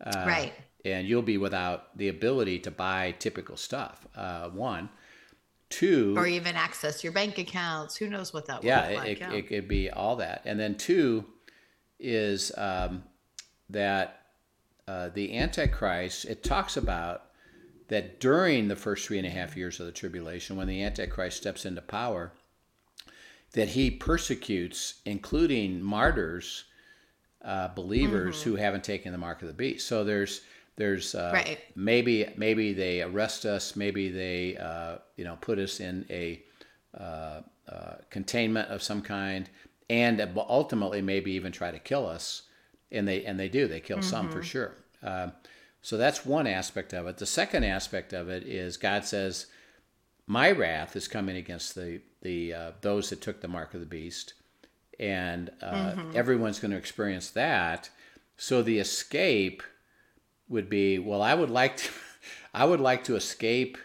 right. 0.04 0.52
and 0.84 1.08
you'll 1.08 1.22
be 1.22 1.38
without 1.38 1.96
the 1.96 2.08
ability 2.08 2.58
to 2.60 2.70
buy 2.70 3.14
typical 3.18 3.56
stuff. 3.56 4.06
Uh, 4.14 4.48
one, 4.50 4.88
two, 5.70 6.14
Or 6.16 6.26
even 6.26 6.56
access 6.56 7.02
your 7.02 7.12
bank 7.12 7.38
accounts. 7.38 7.96
Who 7.96 8.08
knows 8.08 8.32
what 8.32 8.46
that 8.46 8.58
would 8.58 8.66
yeah, 8.66 8.82
look 8.82 8.90
it, 8.90 8.96
like. 8.96 9.08
it, 9.08 9.20
yeah. 9.20 9.32
it 9.32 9.48
could 9.48 9.68
be 9.68 9.90
all 9.90 10.16
that. 10.16 10.42
And 10.44 10.58
then 10.58 10.76
two 10.76 11.24
is 11.98 12.52
um, 12.56 13.04
that 13.70 14.22
uh, 14.86 15.08
the 15.14 15.36
Antichrist, 15.36 16.24
it 16.26 16.42
talks 16.42 16.76
about 16.76 17.22
that 17.88 18.20
during 18.20 18.68
the 18.68 18.76
first 18.76 19.06
three 19.06 19.18
and 19.18 19.26
a 19.26 19.30
half 19.30 19.56
years 19.56 19.80
of 19.80 19.86
the 19.86 19.92
tribulation, 19.92 20.56
when 20.56 20.68
the 20.68 20.82
Antichrist 20.82 21.36
steps 21.36 21.64
into 21.64 21.80
power, 21.80 22.32
that 23.52 23.68
he 23.68 23.90
persecutes, 23.90 24.94
including 25.04 25.82
martyrs, 25.82 26.64
uh, 27.44 27.68
believers 27.68 28.42
who 28.42 28.56
haven't 28.56 28.84
taken 28.84 29.12
the 29.12 29.18
mark 29.18 29.42
of 29.42 29.48
the 29.48 29.54
beast. 29.54 29.86
So 29.86 30.02
there's 30.04 30.40
there's 30.76 31.14
uh, 31.14 31.30
Right. 31.32 31.58
maybe 31.76 32.26
maybe 32.36 32.72
they 32.72 33.02
arrest 33.02 33.44
us, 33.44 33.76
maybe 33.76 34.08
they 34.08 34.56
uh, 34.56 34.96
you 35.16 35.24
know 35.24 35.36
put 35.40 35.58
us 35.58 35.80
in 35.80 36.04
a 36.10 36.42
uh, 36.98 37.42
uh, 37.68 37.94
containment 38.10 38.70
of 38.70 38.82
some 38.82 39.02
kind, 39.02 39.48
and 39.90 40.20
ultimately 40.36 41.02
maybe 41.02 41.32
even 41.32 41.52
try 41.52 41.70
to 41.70 41.78
kill 41.78 42.06
us. 42.06 42.42
And 42.90 43.08
they 43.08 43.24
and 43.24 43.38
they 43.40 43.48
do. 43.48 43.66
They 43.66 43.80
kill 43.80 44.02
some 44.02 44.30
for 44.30 44.42
sure. 44.42 44.74
Um, 45.02 45.32
so 45.82 45.96
that's 45.96 46.24
one 46.24 46.46
aspect 46.46 46.92
of 46.92 47.06
it. 47.06 47.18
The 47.18 47.26
second 47.26 47.64
aspect 47.64 48.12
of 48.12 48.28
it 48.28 48.44
is 48.44 48.76
God 48.76 49.04
says, 49.04 49.46
"My 50.26 50.50
wrath 50.50 50.94
is 50.94 51.08
coming 51.08 51.36
against 51.36 51.74
the 51.74 52.00
the 52.22 52.54
uh, 52.54 52.70
those 52.82 53.10
that 53.10 53.20
took 53.20 53.40
the 53.40 53.48
mark 53.48 53.74
of 53.74 53.80
the 53.80 53.86
beast, 53.86 54.34
and 55.00 55.50
uh, 55.60 55.94
everyone's 56.14 56.60
going 56.60 56.70
to 56.70 56.76
experience 56.76 57.30
that." 57.30 57.90
So 58.36 58.62
the 58.62 58.78
escape 58.78 59.62
would 60.48 60.68
be, 60.68 60.98
well, 60.98 61.22
I 61.22 61.34
would 61.34 61.50
like 61.50 61.76
to, 61.78 61.90
I 62.54 62.64
would 62.64 62.80
like 62.80 63.04
to 63.04 63.16
escape 63.16 63.78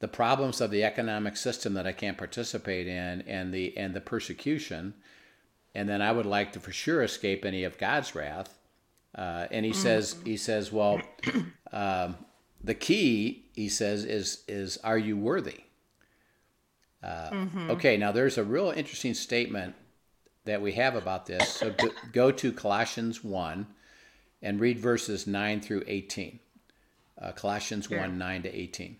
the 0.00 0.08
problems 0.08 0.60
of 0.60 0.70
the 0.70 0.84
economic 0.84 1.36
system 1.36 1.74
that 1.74 1.86
I 1.86 1.92
can't 1.92 2.18
participate 2.18 2.86
in, 2.86 3.22
and 3.22 3.52
the 3.52 3.76
and 3.76 3.94
the 3.94 4.00
persecution, 4.00 4.94
and 5.74 5.88
then 5.88 6.02
I 6.02 6.12
would 6.12 6.26
like 6.26 6.52
to 6.52 6.60
for 6.60 6.72
sure 6.72 7.02
escape 7.02 7.44
any 7.44 7.64
of 7.64 7.78
God's 7.78 8.14
wrath. 8.14 8.58
Uh, 9.14 9.46
and 9.50 9.64
he 9.64 9.72
says, 9.72 10.16
he 10.24 10.36
says, 10.36 10.70
well, 10.70 11.00
um, 11.72 12.16
the 12.62 12.74
key, 12.74 13.46
he 13.54 13.68
says, 13.68 14.04
is 14.04 14.44
is 14.46 14.76
are 14.78 14.98
you 14.98 15.16
worthy? 15.16 15.60
Uh, 17.02 17.46
Okay, 17.70 17.96
now 17.96 18.12
there's 18.12 18.38
a 18.38 18.44
real 18.44 18.70
interesting 18.70 19.14
statement 19.14 19.74
that 20.44 20.60
we 20.60 20.72
have 20.72 20.94
about 20.96 21.26
this. 21.26 21.48
So 21.48 21.70
go, 21.70 21.88
go 22.12 22.30
to 22.32 22.52
Colossians 22.52 23.22
one, 23.24 23.66
and 24.42 24.60
read 24.60 24.78
verses 24.78 25.26
nine 25.26 25.60
through 25.60 25.84
eighteen. 25.86 26.40
Uh, 27.20 27.32
Colossians 27.32 27.86
Sure. 27.86 27.98
one 27.98 28.18
nine 28.18 28.42
to 28.42 28.54
eighteen. 28.54 28.98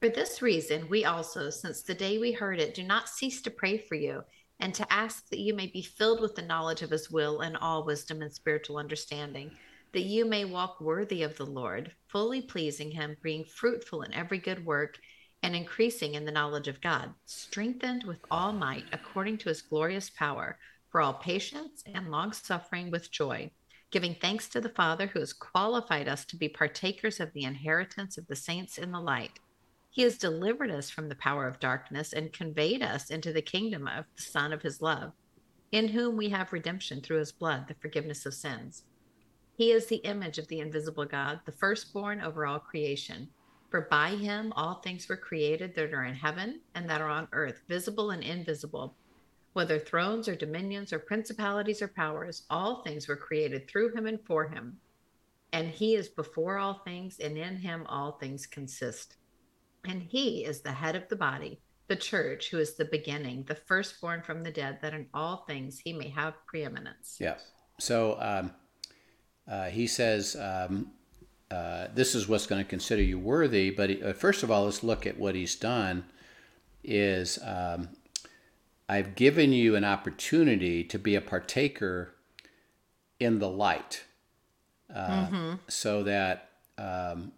For 0.00 0.08
this 0.08 0.42
reason, 0.42 0.88
we 0.88 1.04
also, 1.04 1.50
since 1.50 1.82
the 1.82 1.94
day 1.94 2.18
we 2.18 2.32
heard 2.32 2.58
it, 2.58 2.74
do 2.74 2.82
not 2.82 3.08
cease 3.08 3.40
to 3.42 3.50
pray 3.50 3.78
for 3.78 3.94
you 3.94 4.24
and 4.62 4.72
to 4.76 4.92
ask 4.92 5.28
that 5.28 5.40
you 5.40 5.52
may 5.52 5.66
be 5.66 5.82
filled 5.82 6.20
with 6.20 6.36
the 6.36 6.40
knowledge 6.40 6.82
of 6.82 6.90
his 6.90 7.10
will 7.10 7.40
and 7.40 7.56
all 7.56 7.84
wisdom 7.84 8.22
and 8.22 8.32
spiritual 8.32 8.78
understanding, 8.78 9.50
that 9.92 10.04
you 10.04 10.24
may 10.24 10.44
walk 10.44 10.80
worthy 10.80 11.24
of 11.24 11.36
the 11.36 11.44
Lord, 11.44 11.90
fully 12.06 12.40
pleasing 12.40 12.92
him, 12.92 13.16
being 13.22 13.44
fruitful 13.44 14.02
in 14.02 14.14
every 14.14 14.38
good 14.38 14.64
work 14.64 14.98
and 15.42 15.56
increasing 15.56 16.14
in 16.14 16.24
the 16.24 16.30
knowledge 16.30 16.68
of 16.68 16.80
God, 16.80 17.12
strengthened 17.26 18.04
with 18.04 18.20
all 18.30 18.52
might 18.52 18.84
according 18.92 19.38
to 19.38 19.48
his 19.48 19.62
glorious 19.62 20.08
power, 20.10 20.56
for 20.90 21.00
all 21.00 21.14
patience 21.14 21.82
and 21.92 22.12
long 22.12 22.32
suffering 22.32 22.92
with 22.92 23.10
joy, 23.10 23.50
giving 23.90 24.14
thanks 24.14 24.46
to 24.46 24.60
the 24.60 24.68
Father 24.68 25.08
who 25.08 25.18
has 25.18 25.32
qualified 25.32 26.06
us 26.06 26.24
to 26.26 26.36
be 26.36 26.48
partakers 26.48 27.18
of 27.18 27.32
the 27.32 27.42
inheritance 27.42 28.16
of 28.16 28.28
the 28.28 28.36
saints 28.36 28.78
in 28.78 28.92
the 28.92 29.00
light. 29.00 29.40
He 29.94 30.02
has 30.02 30.16
delivered 30.16 30.70
us 30.70 30.88
from 30.88 31.10
the 31.10 31.14
power 31.14 31.46
of 31.46 31.60
darkness 31.60 32.14
and 32.14 32.32
conveyed 32.32 32.82
us 32.82 33.10
into 33.10 33.30
the 33.30 33.42
kingdom 33.42 33.86
of 33.86 34.06
the 34.16 34.22
Son 34.22 34.50
of 34.50 34.62
his 34.62 34.80
love, 34.80 35.12
in 35.70 35.88
whom 35.88 36.16
we 36.16 36.30
have 36.30 36.50
redemption 36.50 37.02
through 37.02 37.18
his 37.18 37.30
blood, 37.30 37.68
the 37.68 37.74
forgiveness 37.74 38.24
of 38.24 38.32
sins. 38.32 38.84
He 39.54 39.70
is 39.70 39.86
the 39.86 39.96
image 39.96 40.38
of 40.38 40.48
the 40.48 40.60
invisible 40.60 41.04
God, 41.04 41.40
the 41.44 41.52
firstborn 41.52 42.22
over 42.22 42.46
all 42.46 42.58
creation. 42.58 43.28
For 43.68 43.82
by 43.82 44.16
him 44.16 44.54
all 44.56 44.76
things 44.76 45.10
were 45.10 45.16
created 45.16 45.74
that 45.74 45.92
are 45.92 46.04
in 46.04 46.14
heaven 46.14 46.60
and 46.74 46.88
that 46.88 47.02
are 47.02 47.10
on 47.10 47.28
earth, 47.32 47.60
visible 47.68 48.12
and 48.12 48.22
invisible. 48.22 48.96
Whether 49.52 49.78
thrones 49.78 50.26
or 50.26 50.34
dominions 50.34 50.94
or 50.94 51.00
principalities 51.00 51.82
or 51.82 51.88
powers, 51.88 52.44
all 52.48 52.82
things 52.82 53.08
were 53.08 53.16
created 53.16 53.68
through 53.68 53.94
him 53.94 54.06
and 54.06 54.24
for 54.24 54.48
him. 54.48 54.78
And 55.52 55.68
he 55.68 55.96
is 55.96 56.08
before 56.08 56.56
all 56.56 56.80
things, 56.82 57.18
and 57.18 57.36
in 57.36 57.58
him 57.58 57.84
all 57.90 58.12
things 58.12 58.46
consist. 58.46 59.16
And 59.84 60.02
he 60.02 60.44
is 60.44 60.60
the 60.60 60.72
head 60.72 60.94
of 60.94 61.08
the 61.08 61.16
body, 61.16 61.60
the 61.88 61.96
church, 61.96 62.50
who 62.50 62.58
is 62.58 62.74
the 62.74 62.84
beginning, 62.84 63.44
the 63.48 63.54
firstborn 63.54 64.22
from 64.22 64.42
the 64.42 64.50
dead, 64.50 64.78
that 64.82 64.94
in 64.94 65.06
all 65.12 65.44
things 65.48 65.78
he 65.78 65.92
may 65.92 66.08
have 66.08 66.34
preeminence. 66.46 67.16
Yeah. 67.20 67.34
So 67.80 68.16
um, 68.20 68.52
uh, 69.50 69.66
he 69.66 69.86
says, 69.86 70.36
um, 70.36 70.92
uh, 71.50 71.88
this 71.94 72.14
is 72.14 72.28
what's 72.28 72.46
going 72.46 72.62
to 72.62 72.68
consider 72.68 73.02
you 73.02 73.18
worthy. 73.18 73.70
But 73.70 73.90
he, 73.90 74.02
uh, 74.02 74.12
first 74.12 74.42
of 74.42 74.50
all, 74.50 74.64
let's 74.64 74.82
look 74.82 75.06
at 75.06 75.18
what 75.18 75.34
he's 75.34 75.56
done. 75.56 76.04
Is 76.84 77.38
um, 77.44 77.90
I've 78.88 79.14
given 79.14 79.52
you 79.52 79.76
an 79.76 79.84
opportunity 79.84 80.82
to 80.84 80.98
be 80.98 81.14
a 81.14 81.20
partaker 81.20 82.14
in 83.20 83.38
the 83.38 83.48
light, 83.48 84.04
uh, 84.94 85.56
so 85.68 86.02
that 86.02 86.50
um, 86.78 87.32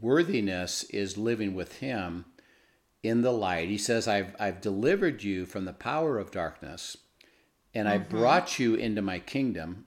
worthiness 0.00 0.84
is 0.84 1.16
living 1.16 1.54
with 1.54 1.78
Him 1.78 2.24
in 3.02 3.22
the 3.22 3.32
light. 3.32 3.68
He 3.68 3.78
says, 3.78 4.08
"I've 4.08 4.34
I've 4.38 4.60
delivered 4.60 5.22
you 5.22 5.46
from 5.46 5.64
the 5.64 5.72
power 5.72 6.18
of 6.18 6.30
darkness." 6.30 6.96
and 7.74 7.88
I 7.88 7.98
brought 7.98 8.58
you 8.58 8.74
into 8.74 9.02
my 9.02 9.18
kingdom 9.18 9.86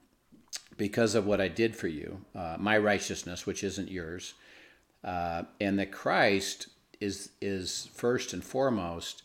because 0.76 1.14
of 1.14 1.26
what 1.26 1.40
I 1.40 1.48
did 1.48 1.74
for 1.74 1.88
you, 1.88 2.24
uh, 2.34 2.56
my 2.58 2.76
righteousness, 2.76 3.46
which 3.46 3.64
isn't 3.64 3.90
yours, 3.90 4.34
uh, 5.02 5.44
and 5.60 5.78
that 5.78 5.90
Christ 5.90 6.68
is 7.00 7.30
is 7.40 7.88
first 7.94 8.32
and 8.32 8.44
foremost 8.44 9.22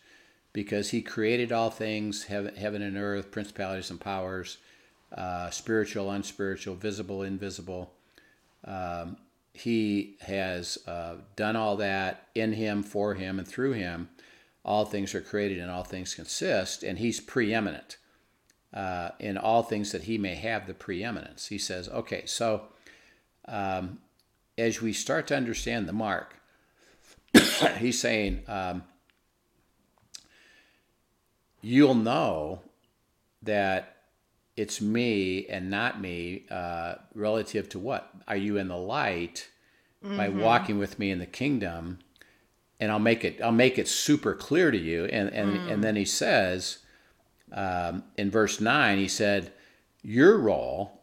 because 0.54 0.92
He 0.92 1.02
created 1.02 1.52
all 1.52 1.70
things, 1.70 2.26
heaven, 2.26 2.56
heaven 2.56 2.82
and 2.82 2.96
earth, 2.98 3.32
principalities 3.32 3.92
and 3.92 4.00
powers, 4.00 4.58
uh, 5.16 5.50
spiritual, 5.50 6.10
unspiritual, 6.10 6.76
visible, 6.76 7.22
invisible. 7.22 7.94
Um, 8.64 9.18
he 9.54 10.18
has 10.22 10.78
uh, 10.88 11.16
done 11.36 11.56
all 11.56 11.78
that 11.78 12.28
in 12.34 12.54
Him, 12.54 12.84
for 12.84 13.14
Him, 13.14 13.40
and 13.40 13.48
through 13.48 13.74
Him. 13.74 14.10
All 14.66 14.86
things 14.86 15.14
are 15.14 15.22
created 15.22 15.60
and 15.60 15.70
all 15.70 15.84
things 15.84 16.16
consist, 16.16 16.84
and 16.84 16.98
He's 16.98 17.20
preeminent 17.20 17.98
uh, 18.74 19.10
in 19.20 19.38
all 19.38 19.64
things 19.64 19.92
that 19.92 20.04
he 20.04 20.18
may 20.18 20.36
have 20.36 20.68
the 20.68 20.74
preeminence. 20.74 21.48
He 21.48 21.58
says, 21.58 21.88
okay, 21.90 22.26
so 22.26 22.64
um, 23.48 24.00
as 24.58 24.82
we 24.82 24.94
start 24.94 25.28
to 25.28 25.36
understand 25.36 25.88
the 25.88 25.94
mark, 25.94 26.36
he's 27.78 28.00
saying, 28.00 28.44
um, 28.48 28.84
you'll 31.62 31.96
know 31.96 32.62
that 33.44 33.93
it's 34.56 34.82
me 34.82 35.46
and 35.48 35.70
not 35.70 36.00
me 36.00 36.46
uh, 36.52 36.96
relative 37.16 37.70
to 37.70 37.80
what? 37.80 38.10
Are 38.28 38.36
you 38.38 38.58
in 38.58 38.68
the 38.68 38.78
light 38.78 39.50
by 40.02 40.30
walking 40.30 40.78
with 40.80 41.00
me 41.00 41.12
in 41.12 41.20
the 41.20 41.26
kingdom? 41.26 42.00
and 42.80 42.92
I'll 42.92 43.00
make 43.00 43.24
it 43.24 43.40
I'll 43.42 43.52
make 43.54 43.78
it 43.78 43.88
super 43.88 44.34
clear 44.34 44.70
to 44.70 44.78
you. 44.78 45.06
And 45.06 45.30
and 45.30 45.58
Mm. 45.58 45.72
and 45.72 45.84
then 45.84 45.96
he 45.96 46.04
says 46.06 46.80
um, 47.52 48.04
in 48.18 48.30
verse 48.32 48.60
nine, 48.60 48.98
he 48.98 49.08
said, 49.08 49.54
"Your 50.02 50.38
role 50.38 51.00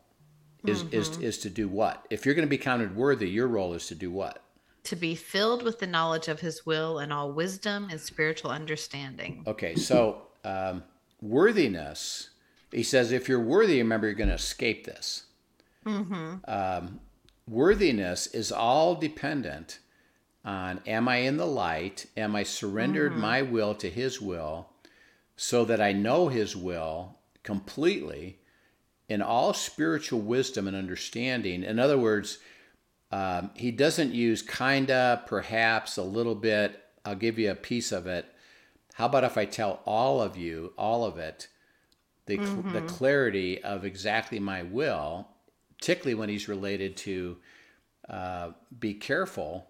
is 0.66 0.82
is 0.90 1.10
Mm-hmm. 1.10 1.22
is 1.22 1.38
to 1.38 1.48
do 1.48 1.68
what? 1.68 2.04
If 2.10 2.26
you're 2.26 2.34
going 2.34 2.46
to 2.46 2.50
be 2.50 2.58
counted 2.58 2.94
worthy, 2.96 3.30
your 3.30 3.46
role 3.48 3.72
is 3.72 3.86
to 3.86 3.94
do 3.94 4.10
what? 4.10 4.42
To 4.84 4.96
be 4.96 5.14
filled 5.14 5.62
with 5.62 5.78
the 5.78 5.86
knowledge 5.86 6.28
of 6.28 6.40
his 6.40 6.66
will 6.66 6.98
and 6.98 7.12
all 7.12 7.32
wisdom 7.32 7.88
and 7.90 8.00
spiritual 8.00 8.50
understanding. 8.50 9.44
Okay, 9.46 9.74
so 9.76 10.22
um, 10.44 10.82
worthiness. 11.22 12.29
He 12.72 12.82
says, 12.82 13.12
if 13.12 13.28
you're 13.28 13.40
worthy, 13.40 13.78
remember 13.78 14.06
you're 14.06 14.14
going 14.14 14.28
to 14.28 14.34
escape 14.34 14.84
this. 14.84 15.24
Um, 16.46 17.00
worthiness 17.48 18.26
is 18.28 18.52
all 18.52 18.94
dependent 18.94 19.78
on 20.44 20.80
am 20.86 21.08
I 21.08 21.16
in 21.16 21.36
the 21.36 21.46
light? 21.46 22.06
Am 22.16 22.36
I 22.36 22.42
surrendered 22.44 23.12
my 23.16 23.42
will 23.42 23.74
to 23.76 23.90
His 23.90 24.20
will 24.20 24.68
so 25.36 25.64
that 25.64 25.80
I 25.80 25.92
know 25.92 26.28
His 26.28 26.56
will 26.56 27.16
completely 27.42 28.38
in 29.08 29.20
all 29.22 29.52
spiritual 29.52 30.20
wisdom 30.20 30.68
and 30.68 30.76
understanding? 30.76 31.64
In 31.64 31.78
other 31.78 31.98
words, 31.98 32.38
um, 33.12 33.50
he 33.54 33.70
doesn't 33.72 34.14
use 34.14 34.42
kinda, 34.42 35.24
perhaps, 35.26 35.96
a 35.96 36.02
little 36.02 36.36
bit. 36.36 36.80
I'll 37.04 37.16
give 37.16 37.38
you 37.38 37.50
a 37.50 37.56
piece 37.56 37.90
of 37.90 38.06
it. 38.06 38.26
How 38.94 39.06
about 39.06 39.24
if 39.24 39.36
I 39.36 39.46
tell 39.46 39.80
all 39.84 40.20
of 40.22 40.36
you, 40.36 40.72
all 40.78 41.04
of 41.04 41.18
it, 41.18 41.48
the, 42.36 42.46
cl 42.46 42.62
the 42.72 42.82
clarity 42.82 43.62
of 43.62 43.84
exactly 43.84 44.38
my 44.38 44.62
will, 44.62 45.28
particularly 45.78 46.14
when 46.14 46.28
he's 46.28 46.48
related 46.48 46.96
to 46.96 47.36
uh, 48.08 48.50
be 48.78 48.94
careful 48.94 49.66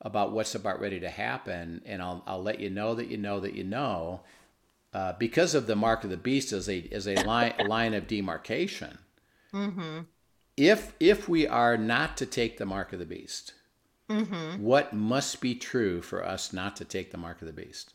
about 0.00 0.32
what's 0.32 0.54
about 0.54 0.80
ready 0.80 1.00
to 1.00 1.08
happen, 1.08 1.80
and 1.86 2.02
I'll, 2.02 2.22
I'll 2.26 2.42
let 2.42 2.60
you 2.60 2.70
know 2.70 2.94
that 2.94 3.08
you 3.08 3.16
know 3.16 3.40
that 3.40 3.54
you 3.54 3.64
know, 3.64 4.20
uh, 4.92 5.14
because 5.18 5.54
of 5.54 5.66
the 5.66 5.76
mark 5.76 6.04
of 6.04 6.10
the 6.10 6.16
beast 6.16 6.52
as 6.52 6.68
a 6.68 6.88
as 6.92 7.06
a 7.08 7.14
line 7.24 7.54
line 7.66 7.94
of 7.94 8.06
demarcation. 8.06 8.98
If 10.56 10.94
if 11.00 11.28
we 11.28 11.46
are 11.46 11.76
not 11.76 12.16
to 12.18 12.26
take 12.26 12.58
the 12.58 12.66
mark 12.66 12.92
of 12.92 12.98
the 12.98 13.06
beast, 13.06 13.54
what 14.58 14.92
must 14.92 15.40
be 15.40 15.54
true 15.54 16.02
for 16.02 16.24
us 16.24 16.52
not 16.52 16.76
to 16.76 16.84
take 16.84 17.10
the 17.10 17.18
mark 17.18 17.40
of 17.40 17.46
the 17.46 17.52
beast? 17.54 17.94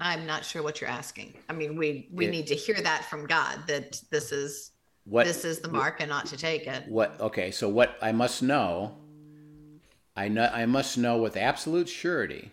I'm 0.00 0.26
not 0.26 0.44
sure 0.44 0.62
what 0.62 0.80
you're 0.80 0.90
asking. 0.90 1.34
I 1.48 1.52
mean, 1.52 1.76
we 1.76 2.08
we 2.12 2.26
It- 2.26 2.30
need 2.30 2.46
to 2.48 2.54
hear 2.54 2.80
that 2.80 3.04
from 3.04 3.26
God 3.26 3.66
that 3.66 4.00
this 4.10 4.32
is 4.32 4.72
What 5.04 5.26
this 5.26 5.44
is 5.44 5.60
the 5.60 5.68
mark 5.68 6.00
and 6.00 6.08
not 6.08 6.26
to 6.26 6.36
take 6.36 6.66
it. 6.66 6.86
what 6.88 7.20
okay 7.20 7.50
so 7.50 7.68
what 7.68 7.96
i 8.02 8.12
must 8.12 8.42
know 8.42 8.96
i 10.16 10.28
know 10.28 10.48
i 10.52 10.66
must 10.66 10.98
know 10.98 11.16
with 11.18 11.36
absolute 11.36 11.88
surety 11.88 12.50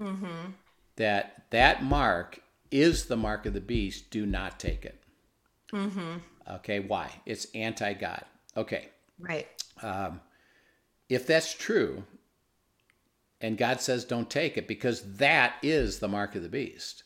mm-hmm. 0.00 0.50
that 0.96 1.44
that 1.50 1.82
mark 1.84 2.40
is 2.70 3.06
the 3.06 3.16
mark 3.16 3.46
of 3.46 3.54
the 3.54 3.60
beast. 3.60 4.10
Do 4.10 4.26
not 4.26 4.58
take 4.58 4.84
it. 4.84 4.98
Mm-hmm. 5.72 6.18
Okay 6.56 6.80
why? 6.80 7.10
It's 7.24 7.46
anti-god. 7.54 8.24
Okay. 8.56 8.88
Right. 9.18 9.46
Um, 9.82 10.20
if 11.08 11.26
that's 11.26 11.52
true 11.54 12.04
and 13.44 13.58
god 13.58 13.80
says 13.80 14.04
don't 14.04 14.30
take 14.30 14.56
it 14.56 14.66
because 14.68 15.16
that 15.16 15.54
is 15.62 15.98
the 15.98 16.08
mark 16.08 16.34
of 16.34 16.42
the 16.42 16.48
beast 16.48 17.04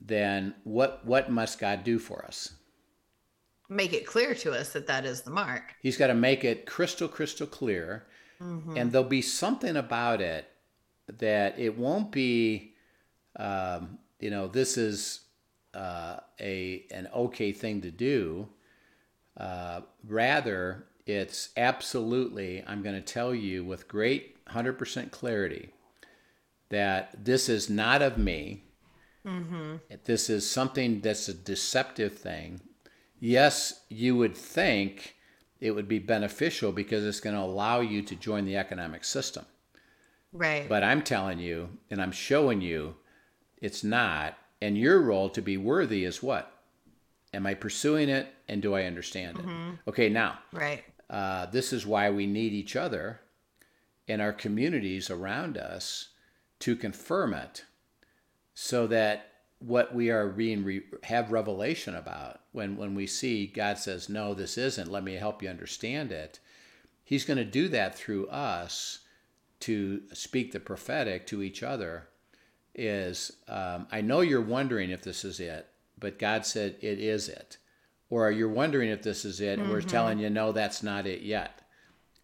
then 0.00 0.54
what 0.64 1.04
what 1.04 1.30
must 1.30 1.58
god 1.58 1.84
do 1.84 1.98
for 1.98 2.24
us 2.24 2.52
Make 3.70 3.92
it 3.92 4.06
clear 4.06 4.34
to 4.34 4.52
us 4.52 4.72
that 4.72 4.86
that 4.86 5.04
is 5.04 5.22
the 5.22 5.30
mark. 5.30 5.74
He's 5.82 5.98
got 5.98 6.06
to 6.06 6.14
make 6.14 6.42
it 6.42 6.64
crystal, 6.64 7.06
crystal 7.06 7.46
clear. 7.46 8.06
And 8.76 8.90
there'll 8.92 9.06
be 9.06 9.20
something 9.20 9.76
about 9.76 10.20
it 10.22 10.48
that 11.18 11.58
it 11.58 11.76
won't 11.76 12.10
be, 12.12 12.72
um, 13.36 13.98
you 14.20 14.30
know, 14.30 14.46
this 14.46 14.78
is 14.78 15.20
uh, 15.74 16.18
a 16.40 16.86
an 16.90 17.08
okay 17.14 17.52
thing 17.52 17.82
to 17.82 17.90
do. 17.90 18.48
Uh, 19.36 19.80
rather, 20.06 20.86
it's 21.04 21.50
absolutely, 21.56 22.64
I'm 22.66 22.82
going 22.82 22.94
to 22.94 23.12
tell 23.12 23.34
you 23.34 23.64
with 23.64 23.86
great 23.88 24.37
100% 24.50 25.10
clarity 25.10 25.70
that 26.70 27.24
this 27.24 27.48
is 27.48 27.70
not 27.70 28.02
of 28.02 28.18
me. 28.18 28.64
This 30.04 30.30
is 30.30 30.50
something 30.50 31.00
that's 31.00 31.28
a 31.28 31.34
deceptive 31.34 32.16
thing. 32.16 32.60
Yes, 33.20 33.84
you 33.88 34.16
would 34.16 34.36
think 34.36 35.16
it 35.60 35.72
would 35.72 35.88
be 35.88 35.98
beneficial 35.98 36.72
because 36.72 37.04
it's 37.04 37.20
going 37.20 37.34
to 37.36 37.42
allow 37.42 37.80
you 37.80 38.02
to 38.02 38.14
join 38.14 38.44
the 38.44 38.56
economic 38.56 39.04
system. 39.04 39.44
Right. 40.32 40.68
But 40.68 40.84
I'm 40.84 41.02
telling 41.02 41.38
you, 41.38 41.70
and 41.90 42.00
I'm 42.00 42.12
showing 42.12 42.60
you, 42.60 42.96
it's 43.60 43.82
not. 43.82 44.36
And 44.60 44.78
your 44.78 45.00
role 45.00 45.28
to 45.30 45.42
be 45.42 45.56
worthy 45.56 46.04
is 46.04 46.22
what? 46.22 46.52
Am 47.34 47.46
I 47.46 47.54
pursuing 47.54 48.08
it 48.08 48.28
and 48.48 48.62
do 48.62 48.74
I 48.74 48.84
understand 48.84 49.38
it? 49.38 49.88
Okay, 49.88 50.08
now, 50.08 50.38
right. 50.52 50.82
uh, 51.10 51.46
this 51.46 51.72
is 51.72 51.86
why 51.86 52.10
we 52.10 52.26
need 52.26 52.52
each 52.52 52.76
other 52.76 53.20
and 54.08 54.22
our 54.22 54.32
communities 54.32 55.10
around 55.10 55.58
us 55.58 56.08
to 56.60 56.74
confirm 56.74 57.34
it 57.34 57.64
so 58.54 58.86
that 58.86 59.26
what 59.60 59.94
we 59.94 60.10
are 60.10 60.28
being 60.28 60.64
re- 60.64 60.82
have 61.04 61.32
revelation 61.32 61.94
about 61.94 62.40
when 62.52 62.76
when 62.76 62.94
we 62.94 63.06
see 63.06 63.46
God 63.46 63.78
says 63.78 64.08
no 64.08 64.34
this 64.34 64.56
isn't. 64.56 64.90
Let 64.90 65.04
me 65.04 65.14
help 65.14 65.42
you 65.42 65.48
understand 65.48 66.12
it. 66.12 66.40
He's 67.04 67.24
going 67.24 67.38
to 67.38 67.44
do 67.44 67.68
that 67.68 67.96
through 67.96 68.28
us 68.28 69.00
to 69.60 70.02
speak 70.12 70.52
the 70.52 70.60
prophetic 70.60 71.26
to 71.26 71.42
each 71.42 71.62
other 71.62 72.08
is 72.74 73.32
um, 73.48 73.88
I 73.90 74.00
know 74.00 74.20
you're 74.20 74.40
wondering 74.40 74.90
if 74.90 75.02
this 75.02 75.24
is 75.24 75.40
it 75.40 75.68
but 75.98 76.18
God 76.18 76.46
said 76.46 76.76
it 76.80 76.98
is 76.98 77.28
it. 77.28 77.58
Or 78.10 78.30
you're 78.30 78.48
wondering 78.48 78.88
if 78.88 79.02
this 79.02 79.24
is 79.24 79.40
it 79.40 79.58
and 79.58 79.70
we're 79.70 79.82
telling 79.82 80.18
you 80.18 80.30
no 80.30 80.52
that's 80.52 80.82
not 80.82 81.06
it 81.06 81.22
yet. 81.22 81.60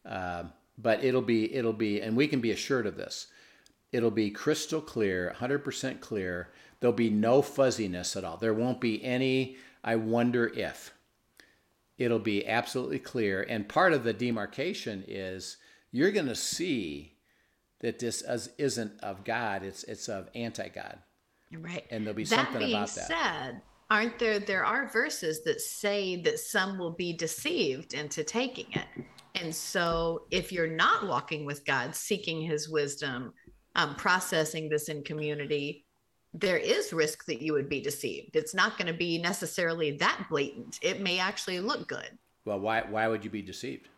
Um, 0.06 0.52
but 0.76 1.04
it'll 1.04 1.22
be 1.22 1.54
it'll 1.54 1.72
be 1.72 2.00
and 2.00 2.16
we 2.16 2.26
can 2.26 2.40
be 2.40 2.50
assured 2.50 2.86
of 2.86 2.96
this 2.96 3.28
it'll 3.94 4.10
be 4.10 4.28
crystal 4.28 4.80
clear 4.80 5.34
100% 5.38 6.00
clear. 6.00 6.48
There'll 6.80 6.92
be 6.92 7.10
no 7.10 7.40
fuzziness 7.42 8.16
at 8.16 8.24
all. 8.24 8.36
There 8.36 8.52
won't 8.52 8.80
be 8.80 9.02
any 9.02 9.56
i 9.84 9.96
wonder 9.96 10.46
if. 10.46 10.92
It'll 11.96 12.18
be 12.18 12.46
absolutely 12.46 12.98
clear 12.98 13.46
and 13.48 13.68
part 13.68 13.92
of 13.92 14.02
the 14.02 14.12
demarcation 14.12 15.04
is 15.06 15.58
you're 15.92 16.10
going 16.10 16.26
to 16.26 16.34
see 16.34 17.12
that 17.80 18.00
this 18.00 18.22
is, 18.22 18.48
isn't 18.58 18.98
of 19.00 19.24
god 19.24 19.62
it's 19.62 19.84
it's 19.84 20.08
of 20.08 20.28
anti-god. 20.34 20.98
Right. 21.56 21.86
and 21.90 22.04
there'll 22.04 22.16
be 22.16 22.24
that 22.24 22.34
something 22.34 22.58
being 22.58 22.72
about 22.72 22.88
that. 22.94 23.06
said, 23.06 23.62
aren't 23.90 24.18
there 24.18 24.40
there 24.40 24.64
are 24.64 24.88
verses 24.88 25.44
that 25.44 25.60
say 25.60 26.20
that 26.22 26.40
some 26.40 26.78
will 26.78 26.94
be 26.94 27.12
deceived 27.12 27.94
into 27.94 28.24
taking 28.24 28.66
it. 28.72 29.04
And 29.34 29.54
so 29.54 30.26
if 30.30 30.52
you're 30.52 30.66
not 30.66 31.06
walking 31.06 31.44
with 31.44 31.64
God, 31.64 31.94
seeking 31.94 32.40
his 32.40 32.68
wisdom, 32.68 33.32
um, 33.74 33.96
processing 33.96 34.68
this 34.68 34.88
in 34.88 35.02
community, 35.02 35.84
there 36.32 36.56
is 36.56 36.92
risk 36.92 37.24
that 37.26 37.42
you 37.42 37.52
would 37.52 37.68
be 37.68 37.80
deceived. 37.80 38.36
It's 38.36 38.54
not 38.54 38.78
going 38.78 38.86
to 38.86 38.98
be 38.98 39.18
necessarily 39.18 39.92
that 39.98 40.26
blatant. 40.28 40.78
It 40.82 41.00
may 41.00 41.18
actually 41.18 41.60
look 41.60 41.88
good 41.88 42.18
well 42.44 42.60
why 42.60 42.82
why 42.82 43.08
would 43.08 43.24
you 43.24 43.30
be 43.30 43.42
deceived 43.42 43.88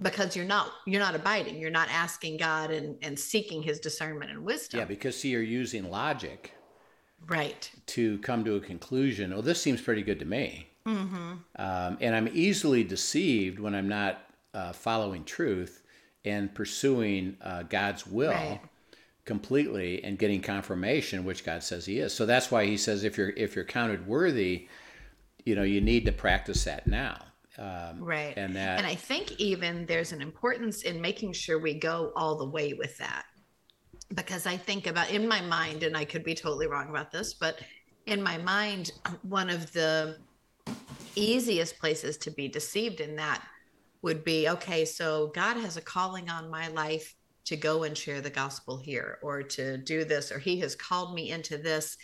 because 0.00 0.36
you're 0.36 0.46
not 0.46 0.70
you're 0.86 1.00
not 1.00 1.16
abiding. 1.16 1.58
You're 1.58 1.70
not 1.70 1.88
asking 1.90 2.36
God 2.36 2.70
and, 2.70 2.96
and 3.02 3.18
seeking 3.18 3.62
his 3.62 3.80
discernment 3.80 4.30
and 4.30 4.44
wisdom. 4.44 4.78
yeah 4.78 4.86
because 4.86 5.18
see 5.18 5.30
you're 5.30 5.42
using 5.42 5.90
logic 5.90 6.54
right. 7.26 7.70
to 7.86 8.18
come 8.18 8.44
to 8.44 8.54
a 8.56 8.60
conclusion. 8.60 9.32
Oh, 9.32 9.40
this 9.40 9.60
seems 9.60 9.80
pretty 9.80 10.02
good 10.02 10.20
to 10.20 10.24
me. 10.24 10.67
Mm-hmm. 10.88 11.32
Um, 11.56 11.98
and 12.00 12.14
I'm 12.16 12.28
easily 12.32 12.82
deceived 12.82 13.58
when 13.58 13.74
I'm 13.74 13.88
not 13.88 14.22
uh, 14.54 14.72
following 14.72 15.24
truth 15.24 15.82
and 16.24 16.52
pursuing 16.54 17.36
uh, 17.42 17.64
God's 17.64 18.06
will 18.06 18.30
Right. 18.30 18.60
completely 19.24 20.02
and 20.02 20.18
getting 20.18 20.40
confirmation, 20.40 21.24
which 21.24 21.44
God 21.44 21.62
says 21.62 21.84
He 21.86 21.98
is. 21.98 22.14
So 22.14 22.24
that's 22.26 22.50
why 22.50 22.64
He 22.64 22.76
says 22.76 23.04
if 23.04 23.18
you're 23.18 23.30
if 23.30 23.54
you're 23.54 23.64
counted 23.64 24.06
worthy, 24.06 24.66
you 25.44 25.54
know 25.54 25.62
you 25.62 25.80
need 25.80 26.06
to 26.06 26.12
practice 26.12 26.64
that 26.64 26.86
now. 26.86 27.18
Um, 27.58 28.02
Right. 28.02 28.34
And 28.36 28.56
that 28.56 28.78
and 28.78 28.86
I 28.86 28.94
think 28.94 29.32
even 29.38 29.84
there's 29.86 30.12
an 30.12 30.22
importance 30.22 30.82
in 30.82 31.00
making 31.00 31.32
sure 31.34 31.58
we 31.58 31.74
go 31.74 32.12
all 32.16 32.36
the 32.36 32.48
way 32.48 32.72
with 32.72 32.96
that. 32.98 33.26
Because 34.14 34.46
I 34.46 34.56
think 34.56 34.86
about 34.86 35.10
in 35.10 35.28
my 35.28 35.42
mind, 35.42 35.82
and 35.82 35.94
I 35.94 36.06
could 36.06 36.24
be 36.24 36.34
totally 36.34 36.66
wrong 36.66 36.88
about 36.88 37.12
this, 37.12 37.34
but 37.34 37.58
in 38.06 38.22
my 38.22 38.38
mind, 38.38 38.92
one 39.22 39.50
of 39.50 39.70
the 39.72 40.16
easiest 41.18 41.78
places 41.78 42.16
to 42.18 42.30
be 42.30 42.48
deceived 42.48 43.00
in 43.00 43.16
that 43.16 43.42
would 44.02 44.24
be 44.24 44.48
okay, 44.48 44.84
so 44.84 45.32
God 45.34 45.56
has 45.56 45.76
a 45.76 45.82
calling 45.82 46.30
on 46.30 46.50
my 46.50 46.68
life 46.68 47.14
to 47.46 47.56
go 47.56 47.82
and 47.84 47.96
share 47.96 48.20
the 48.20 48.30
gospel 48.30 48.76
here 48.76 49.18
or 49.22 49.42
to 49.42 49.78
do 49.78 50.04
this, 50.04 50.30
or 50.30 50.38
He 50.38 50.60
has 50.60 50.76
called 50.76 51.14
me 51.14 51.30
into 51.30 51.58
this. 51.58 51.96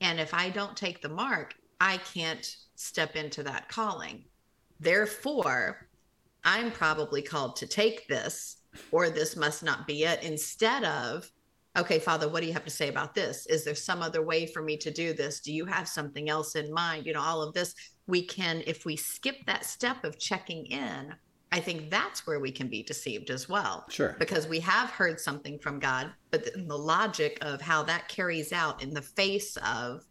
And 0.00 0.18
if 0.18 0.34
I 0.34 0.50
don't 0.50 0.76
take 0.76 1.00
the 1.00 1.08
mark, 1.08 1.54
I 1.80 1.98
can't 1.98 2.56
step 2.74 3.16
into 3.16 3.42
that 3.44 3.68
calling. 3.68 4.24
Therefore, 4.80 5.88
I'm 6.44 6.72
probably 6.72 7.22
called 7.22 7.56
to 7.56 7.66
take 7.66 8.08
this 8.08 8.56
or 8.90 9.10
this 9.10 9.36
must 9.36 9.62
not 9.62 9.86
be 9.86 10.04
it 10.04 10.22
instead 10.22 10.84
of 10.84 11.30
okay 11.78 11.98
father 11.98 12.28
what 12.28 12.40
do 12.40 12.46
you 12.46 12.52
have 12.52 12.64
to 12.64 12.70
say 12.70 12.88
about 12.88 13.14
this? 13.14 13.46
Is 13.46 13.64
there 13.64 13.74
some 13.74 14.02
other 14.02 14.22
way 14.22 14.46
for 14.46 14.62
me 14.62 14.76
to 14.78 14.90
do 14.90 15.12
this? 15.12 15.40
Do 15.40 15.52
you 15.52 15.64
have 15.66 15.88
something 15.88 16.28
else 16.28 16.56
in 16.56 16.72
mind? 16.72 17.06
You 17.06 17.12
know 17.12 17.20
all 17.20 17.42
of 17.42 17.54
this 17.54 17.74
we 18.10 18.22
can 18.22 18.62
if 18.66 18.84
we 18.84 18.96
skip 18.96 19.36
that 19.46 19.64
step 19.64 20.04
of 20.04 20.18
checking 20.18 20.66
in 20.66 21.14
i 21.52 21.60
think 21.60 21.90
that's 21.90 22.26
where 22.26 22.40
we 22.40 22.50
can 22.50 22.68
be 22.68 22.82
deceived 22.82 23.30
as 23.30 23.48
well. 23.48 23.86
Sure. 23.88 24.16
because 24.18 24.46
we 24.46 24.60
have 24.60 24.90
heard 24.90 25.18
something 25.18 25.58
from 25.60 25.78
god 25.78 26.12
but 26.30 26.44
the, 26.44 26.62
the 26.62 26.76
logic 26.76 27.38
of 27.40 27.62
how 27.62 27.82
that 27.84 28.08
carries 28.08 28.52
out 28.52 28.82
in 28.82 28.92
the 28.92 29.02
face 29.02 29.56
of 29.58 30.04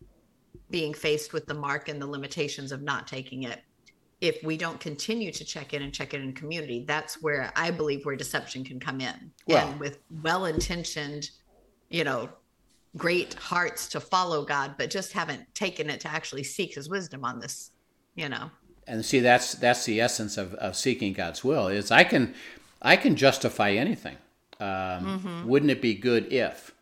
being 0.71 0.93
faced 0.93 1.33
with 1.33 1.45
the 1.45 1.53
mark 1.53 1.89
and 1.89 2.01
the 2.01 2.07
limitations 2.07 2.71
of 2.71 2.81
not 2.81 3.07
taking 3.07 3.43
it 3.43 3.61
if 4.21 4.37
we 4.43 4.57
don't 4.57 4.79
continue 4.79 5.31
to 5.31 5.45
check 5.45 5.73
in 5.73 5.81
and 5.81 5.93
check 5.93 6.13
in 6.13 6.21
in 6.21 6.33
community 6.33 6.85
that's 6.87 7.21
where 7.21 7.51
i 7.55 7.69
believe 7.69 8.05
where 8.05 8.15
deception 8.15 8.63
can 8.63 8.79
come 8.79 9.01
in. 9.01 9.31
Well- 9.45 9.67
and 9.67 9.79
with 9.79 9.99
well-intentioned 10.23 11.29
you 11.89 12.03
know 12.03 12.29
great 12.97 13.35
hearts 13.35 13.87
to 13.87 13.99
follow 13.99 14.43
god 14.43 14.75
but 14.77 14.89
just 14.89 15.13
haven't 15.13 15.43
taken 15.53 15.89
it 15.89 15.99
to 15.99 16.07
actually 16.07 16.43
seek 16.43 16.73
his 16.73 16.89
wisdom 16.89 17.23
on 17.23 17.39
this 17.39 17.71
you 18.19 18.29
know. 18.29 18.51
And 18.85 19.05
see 19.05 19.19
that's 19.19 19.53
that's 19.53 19.85
the 19.85 20.01
essence 20.01 20.37
of, 20.37 20.53
of 20.55 20.75
seeking 20.75 21.13
god's 21.13 21.43
will 21.43 21.67
is 21.67 21.91
i 21.91 22.03
can 22.03 22.33
i 22.81 22.95
can 22.95 23.15
justify 23.15 23.71
anything. 23.71 24.17
Um, 24.59 25.47
wouldn't 25.47 25.71
it 25.71 25.81
be 25.81 25.93
good 25.93 26.33
if? 26.33 26.73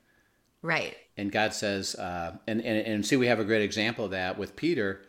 Right. 0.62 0.96
And 1.16 1.32
god 1.32 1.54
says 1.54 1.96
uh, 1.96 2.38
and, 2.48 2.62
and 2.62 2.88
and 2.88 3.06
see 3.06 3.18
we 3.18 3.28
have 3.28 3.40
a 3.40 3.46
great 3.46 3.62
example 3.62 4.06
of 4.06 4.12
that 4.12 4.38
with 4.38 4.56
peter. 4.56 5.02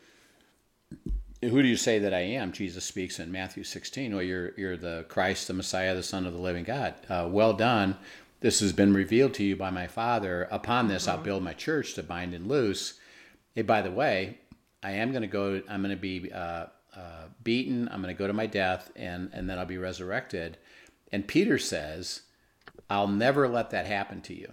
Who 1.41 1.63
do 1.63 1.69
you 1.69 1.77
say 1.77 2.01
that 2.01 2.13
i 2.13 2.21
am? 2.21 2.51
Jesus 2.53 2.85
speaks 2.85 3.21
in 3.21 3.31
matthew 3.31 3.63
16 3.63 4.13
well 4.13 4.23
you're 4.23 4.53
you're 4.57 4.77
the 4.77 5.07
christ 5.09 5.47
the 5.47 5.55
messiah 5.55 5.95
the 5.95 6.03
son 6.03 6.27
of 6.27 6.33
the 6.33 6.41
living 6.41 6.65
god. 6.65 6.95
Uh, 7.09 7.29
well 7.31 7.53
done 7.53 7.97
this 8.41 8.61
has 8.61 8.73
been 8.73 8.95
revealed 8.95 9.35
to 9.35 9.45
you 9.45 9.57
by 9.57 9.71
my 9.71 9.87
father 9.87 10.49
upon 10.51 10.89
this 10.89 11.09
i'll 11.09 11.19
build 11.19 11.43
my 11.43 11.53
church 11.53 11.95
to 11.95 12.03
bind 12.03 12.35
and 12.35 12.47
loose 12.47 12.95
hey 13.55 13.63
by 13.63 13.83
the 13.83 13.91
way 13.91 14.39
i 14.83 14.91
am 14.93 15.11
going 15.11 15.23
to 15.23 15.29
go 15.29 15.61
i'm 15.69 15.83
going 15.83 15.95
to 15.95 16.01
be 16.01 16.31
uh, 16.33 16.67
uh, 16.97 17.25
beaten 17.43 17.89
i'm 17.91 18.03
going 18.03 18.15
to 18.15 18.19
go 18.19 18.27
to 18.27 18.33
my 18.33 18.47
death 18.47 18.91
and 18.97 19.31
and 19.33 19.49
then 19.49 19.59
i'll 19.59 19.67
be 19.67 19.79
resurrected 19.79 20.57
and 21.13 21.27
peter 21.27 21.59
says 21.59 22.23
i'll 22.89 23.09
never 23.09 23.49
let 23.49 23.71
that 23.71 23.87
happen 23.87 24.21
to 24.21 24.35
you 24.35 24.53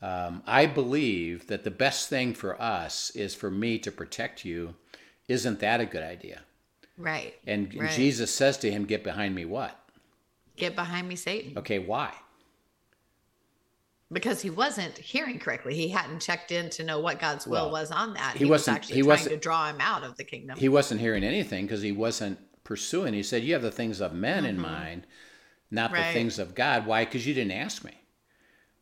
um, 0.00 0.42
I 0.46 0.66
believe 0.66 1.48
that 1.48 1.64
the 1.64 1.70
best 1.70 2.08
thing 2.08 2.32
for 2.32 2.60
us 2.60 3.10
is 3.10 3.34
for 3.34 3.50
me 3.50 3.78
to 3.80 3.90
protect 3.92 4.44
you. 4.44 4.74
Isn't 5.26 5.60
that 5.60 5.80
a 5.80 5.86
good 5.86 6.02
idea? 6.02 6.42
right 6.96 7.34
And 7.46 7.74
Right. 7.74 7.90
Jesus 7.90 8.32
says 8.32 8.56
to 8.58 8.70
him, 8.70 8.84
Get 8.84 9.04
behind 9.04 9.34
me, 9.34 9.44
what? 9.44 9.78
get 10.56 10.74
behind 10.74 11.08
me 11.08 11.14
satan 11.14 11.56
Okay, 11.58 11.78
why? 11.78 12.12
Because 14.10 14.40
he 14.42 14.50
wasn't 14.50 14.96
hearing 14.96 15.38
correctly 15.38 15.74
he 15.74 15.88
hadn't 15.88 16.20
checked 16.20 16.50
in 16.52 16.70
to 16.70 16.82
know 16.84 16.98
what 17.00 17.18
god's 17.20 17.46
will 17.46 17.64
Well, 17.64 17.70
was 17.72 17.90
on 17.90 18.14
that 18.14 18.32
he 18.34 18.40
he, 18.40 18.44
was 18.44 18.60
wasn't- 18.62 18.76
actually 18.78 18.94
he 18.96 19.00
trying 19.02 19.08
wasn't- 19.10 19.30
to 19.30 19.36
draw 19.36 19.68
him 19.68 19.76
out 19.80 20.02
of 20.04 20.16
the 20.16 20.24
kingdom 20.24 20.58
He 20.58 20.68
wasn't 20.68 21.00
hearing 21.00 21.24
anything 21.24 21.66
because 21.66 21.82
he 21.82 21.92
wasn't 21.92 22.38
pursuing. 22.64 23.14
He 23.14 23.22
said, 23.22 23.42
You 23.44 23.54
have 23.54 23.62
the 23.62 23.70
things 23.70 24.00
of 24.00 24.12
men 24.12 24.44
in 24.44 24.58
mind, 24.60 25.06
not 25.70 25.90
the 25.90 25.96
Mm-hmm. 25.98 26.12
Things 26.12 26.38
of 26.38 26.54
God. 26.54 26.86
Why? 26.86 27.04
Because 27.06 27.26
you 27.26 27.32
didn't 27.32 27.52
ask 27.52 27.82
me. 27.82 27.92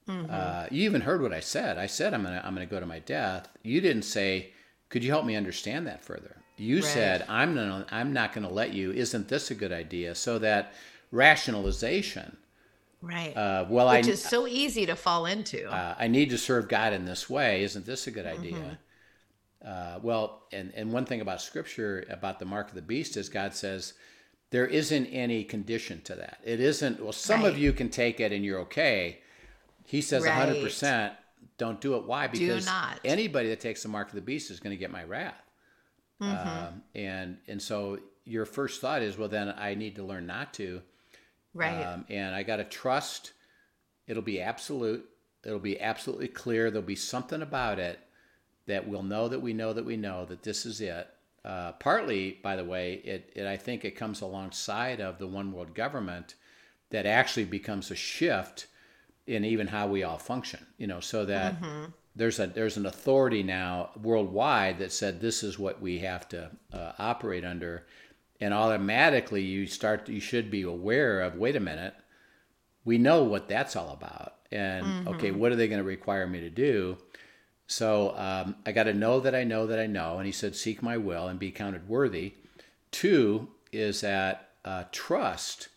Mm-hmm. 0.09 0.27
Uh, 0.29 0.67
you 0.73 0.83
even 0.85 1.03
heard 1.03 1.23
what 1.23 1.33
I 1.33 1.39
said. 1.39 1.79
I 1.79 1.87
said, 1.87 2.13
I'm 2.13 2.23
going 2.25 2.35
to 2.35 2.45
I'm 2.45 2.53
gonna 2.55 2.67
go 2.67 2.81
to 2.81 2.87
my 2.87 2.99
death. 2.99 3.49
You 3.63 3.81
didn't 3.81 4.03
say, 4.03 4.53
Could 4.89 5.05
you 5.05 5.11
help 5.13 5.25
me 5.25 5.37
understand 5.37 5.87
that 5.87 6.05
further? 6.05 6.37
You 6.57 6.77
Right. 6.77 6.85
said, 6.85 7.25
I'm, 7.29 7.55
gonna, 7.55 7.87
I'm 7.93 8.13
not 8.13 8.33
going 8.33 8.47
to 8.47 8.53
let 8.53 8.73
you. 8.73 8.91
Isn't 8.93 9.29
this 9.29 9.51
a 9.53 9.55
good 9.55 9.73
idea? 9.73 10.15
So 10.17 10.39
that 10.41 10.73
rationalization, 11.13 12.37
right 13.07 13.37
uh, 13.37 13.65
well, 13.69 13.89
which 13.97 14.07
I, 14.07 14.11
is 14.11 14.23
so 14.23 14.47
easy 14.47 14.87
to 14.87 14.97
fall 14.97 15.27
into 15.27 15.69
uh, 15.71 15.95
I 15.99 16.09
need 16.09 16.31
to 16.31 16.39
serve 16.39 16.69
God 16.69 16.93
in 16.93 17.05
this 17.05 17.29
way. 17.31 17.63
Isn't 17.63 17.87
this 17.87 18.07
a 18.07 18.11
good 18.11 18.27
Mm-hmm. 18.27 18.45
idea? 18.45 18.79
Uh, 19.65 19.99
well, 20.03 20.43
and, 20.53 20.73
and 20.77 20.93
one 20.93 21.05
thing 21.05 21.21
about 21.21 21.41
scripture 21.43 22.05
about 22.11 22.39
the 22.39 22.45
mark 22.45 22.69
of 22.69 22.75
the 22.75 22.83
beast 22.83 23.17
is 23.17 23.29
God 23.29 23.53
says 23.55 23.95
there 24.51 24.67
isn't 24.67 25.07
any 25.07 25.43
condition 25.43 26.01
to 26.03 26.15
that. 26.15 26.39
It 26.45 26.61
isn't, 26.61 27.03
well, 27.03 27.13
some 27.13 27.45
of 27.45 27.59
you 27.59 27.73
can 27.73 27.89
take 27.89 28.21
it 28.21 28.31
and 28.33 28.45
you're 28.45 28.61
okay. 28.61 29.21
He 29.85 30.01
says 30.01 30.25
Right. 30.25 30.49
100% 30.49 31.13
don't 31.59 31.81
do 31.81 31.97
it. 31.97 32.05
Why? 32.05 32.27
Because 32.29 32.69
anybody 33.05 33.49
that 33.49 33.61
takes 33.61 33.83
the 33.83 33.89
mark 33.89 34.09
of 34.09 34.15
the 34.15 34.21
beast 34.21 34.51
is 34.51 34.61
going 34.61 34.71
to 34.71 34.77
get 34.77 34.91
my 34.93 35.03
wrath. 35.05 35.43
Mm-hmm. 36.23 36.49
Um, 36.49 36.83
and, 36.95 37.39
and 37.49 37.61
so 37.61 37.99
your 38.25 38.45
first 38.45 38.81
thought 38.81 39.03
is, 39.03 39.19
well, 39.19 39.29
then 39.29 39.53
I 39.57 39.75
need 39.75 39.97
to 39.97 40.05
learn 40.05 40.27
not 40.27 40.55
to. 40.55 40.83
Right 41.57 41.85
Um, 41.87 42.05
and 42.09 42.35
I 42.35 42.43
got 42.43 42.57
to 42.57 42.65
trust 42.65 43.33
it'll 44.07 44.23
be 44.23 44.41
absolute. 44.41 45.09
It'll 45.45 45.59
be 45.59 45.81
absolutely 45.81 46.29
clear. 46.29 46.71
There'll 46.71 46.87
be 46.87 46.97
something 46.97 47.43
about 47.43 47.79
it 47.79 47.99
that 48.67 48.89
we'll 48.89 49.03
know 49.03 49.29
that 49.29 49.41
we 49.41 49.53
know 49.53 49.73
that 49.73 49.85
we 49.85 49.97
know 49.97 50.25
that 50.27 50.43
this 50.43 50.67
is 50.67 50.81
it. 50.81 51.09
Uh, 51.45 51.73
partly, 51.73 52.39
by 52.43 52.57
the 52.57 52.65
way, 52.65 52.95
it, 52.95 53.33
it 53.37 53.47
I 53.47 53.57
think 53.57 53.85
it 53.85 53.93
comes 53.93 54.21
alongside 54.21 55.01
of 55.01 55.19
the 55.19 55.29
one 55.29 55.53
world 55.53 55.75
government 55.75 56.35
that 56.91 57.07
actually 57.07 57.45
becomes 57.45 57.91
a 57.91 57.97
shift 57.97 58.67
in 59.27 59.45
even 59.45 59.69
how 59.69 59.87
we 59.87 60.03
all 60.03 60.19
function. 60.19 60.67
You 60.79 60.89
know, 60.89 61.01
so 61.01 61.25
that 61.27 61.55
there's 62.17 62.41
a 62.41 62.47
there's 62.49 62.77
an 62.77 62.87
authority 62.87 63.43
now 63.45 63.91
worldwide 64.03 64.79
that 64.79 64.93
said 64.93 65.21
this 65.21 65.45
is 65.45 65.59
what 65.59 65.81
we 65.81 65.99
have 66.01 66.29
to 66.31 66.51
uh, 66.73 66.93
operate 66.99 67.45
under, 67.45 67.87
and 68.41 68.53
automatically 68.53 69.43
you 69.43 69.67
start 69.67 70.09
you 70.09 70.21
should 70.21 70.51
be 70.51 70.63
aware 70.63 71.21
of 71.21 71.37
wait 71.37 71.57
a 71.57 71.61
minute, 71.61 71.95
we 72.85 72.99
know 72.99 73.23
what 73.25 73.49
that's 73.49 73.77
all 73.77 73.91
about, 73.91 74.35
and 74.53 75.09
okay, 75.09 75.31
what 75.31 75.53
are 75.53 75.57
they 75.57 75.69
going 75.69 75.81
to 75.81 75.85
require 75.85 76.27
me 76.27 76.41
to 76.41 76.51
do? 76.51 76.97
So 77.67 78.17
um, 78.17 78.57
I 78.65 78.73
got 78.73 78.85
to 78.85 78.95
know 78.95 79.21
that 79.21 79.35
I 79.35 79.45
know 79.45 79.67
that 79.67 79.79
I 79.79 79.87
know, 79.87 80.19
and 80.19 80.27
he 80.27 80.33
said, 80.33 80.55
seek 80.55 80.83
my 80.83 80.97
will 80.97 81.27
and 81.27 81.39
be 81.39 81.51
counted 81.51 81.89
worthy. 81.89 82.35
Two 82.93 83.49
is 83.73 84.03
that 84.03 84.51
uh, 84.65 84.85
trust 84.93 85.69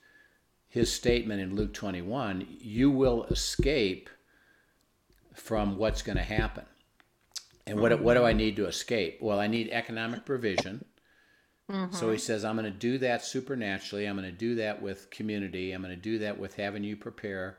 his 0.67 0.93
statement 0.93 1.41
in 1.41 1.55
Luke 1.55 1.73
21 1.73 2.45
you 2.61 2.91
will 2.91 3.23
escape 3.25 4.09
from 5.33 5.77
what's 5.77 6.01
going 6.01 6.17
to 6.17 6.23
happen. 6.23 6.65
And 7.65 7.79
what, 7.79 7.99
what 8.01 8.15
do 8.15 8.23
I 8.23 8.33
need 8.33 8.55
to 8.55 8.65
escape? 8.65 9.19
Well, 9.21 9.39
I 9.39 9.47
need 9.47 9.69
economic 9.69 10.25
provision. 10.25 10.85
So 11.91 12.11
he 12.11 12.17
says, 12.17 12.43
I'm 12.43 12.55
going 12.55 12.71
to 12.71 12.77
do 12.77 12.97
that 12.99 13.23
supernaturally. 13.23 14.05
I'm 14.05 14.15
going 14.15 14.29
to 14.29 14.35
do 14.35 14.55
that 14.55 14.81
with 14.81 15.09
community. 15.11 15.71
I'm 15.71 15.81
going 15.81 15.95
to 15.95 16.01
do 16.01 16.19
that 16.19 16.39
with 16.39 16.55
having 16.55 16.83
you 16.83 16.95
prepare. 16.95 17.57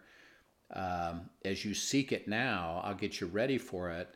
Um, 0.74 1.30
as 1.44 1.64
you 1.64 1.74
seek 1.74 2.12
it 2.12 2.26
now, 2.28 2.80
I'll 2.84 2.94
get 2.94 3.20
you 3.20 3.26
ready 3.28 3.58
for 3.58 3.90
it. 3.90 4.08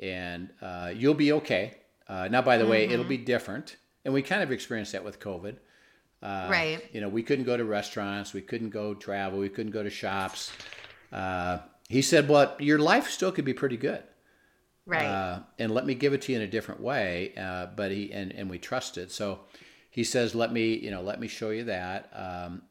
And 0.00 0.50
uh, 0.60 0.92
you'll 0.94 1.14
be 1.14 1.32
okay. 1.32 1.78
Uh, 2.08 2.28
now, 2.28 2.42
by 2.42 2.58
the 2.58 2.66
way, 2.66 2.84
it'll 2.84 3.04
be 3.04 3.16
different. 3.18 3.76
And 4.04 4.12
we 4.12 4.22
kind 4.22 4.42
of 4.42 4.52
experienced 4.52 4.92
that 4.92 5.04
with 5.04 5.18
COVID. 5.18 5.56
Uh, 6.22 6.48
right 6.50 6.82
You 6.92 7.00
know, 7.00 7.08
we 7.08 7.22
couldn't 7.22 7.44
go 7.44 7.56
to 7.56 7.64
restaurants, 7.64 8.32
we 8.32 8.40
couldn't 8.40 8.70
go 8.70 8.94
travel, 8.94 9.38
we 9.38 9.48
couldn't 9.48 9.72
go 9.72 9.82
to 9.82 9.90
shops. 9.90 10.50
Uh, 11.12 11.58
he 11.88 12.02
said, 12.02 12.28
"Well, 12.28 12.56
your 12.58 12.78
life 12.78 13.10
still 13.10 13.30
could 13.32 13.44
be 13.44 13.52
pretty 13.52 13.76
good, 13.76 14.02
right 14.86 15.04
uh, 15.04 15.40
and 15.58 15.72
let 15.72 15.84
me 15.84 15.94
give 15.94 16.12
it 16.14 16.22
to 16.22 16.32
you 16.32 16.38
in 16.38 16.44
a 16.44 16.48
different 16.48 16.80
way." 16.80 17.32
Uh, 17.36 17.66
but 17.74 17.90
he 17.90 18.12
and 18.12 18.32
and 18.32 18.48
we 18.48 18.58
trusted. 18.58 19.10
So 19.10 19.40
he 19.90 20.04
says, 20.04 20.34
"Let 20.34 20.52
me, 20.52 20.76
you 20.76 20.90
know, 20.90 21.02
let 21.02 21.20
me 21.20 21.28
show 21.28 21.50
you 21.50 21.64
that. 21.64 22.10
Um, 22.14 22.62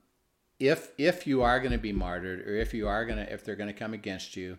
if 0.60 0.92
if 0.98 1.28
you 1.28 1.42
are 1.42 1.60
going 1.60 1.72
to 1.72 1.78
be 1.78 1.92
martyred, 1.92 2.48
or 2.48 2.56
if 2.56 2.74
you 2.74 2.88
are 2.88 3.06
going 3.06 3.18
to, 3.18 3.32
if 3.32 3.44
they're 3.44 3.56
going 3.56 3.72
to 3.72 3.74
come 3.74 3.94
against 3.94 4.36
you, 4.36 4.58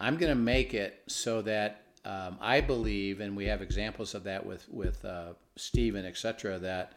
I'm 0.00 0.16
going 0.16 0.30
to 0.30 0.40
make 0.40 0.74
it 0.74 1.02
so 1.06 1.42
that 1.42 1.82
um, 2.04 2.38
I 2.40 2.60
believe, 2.60 3.20
and 3.20 3.36
we 3.36 3.46
have 3.46 3.62
examples 3.62 4.14
of 4.14 4.24
that 4.24 4.44
with 4.44 4.68
with 4.68 5.04
uh, 5.04 5.34
Stephen, 5.56 6.04
etc. 6.04 6.58
That 6.58 6.92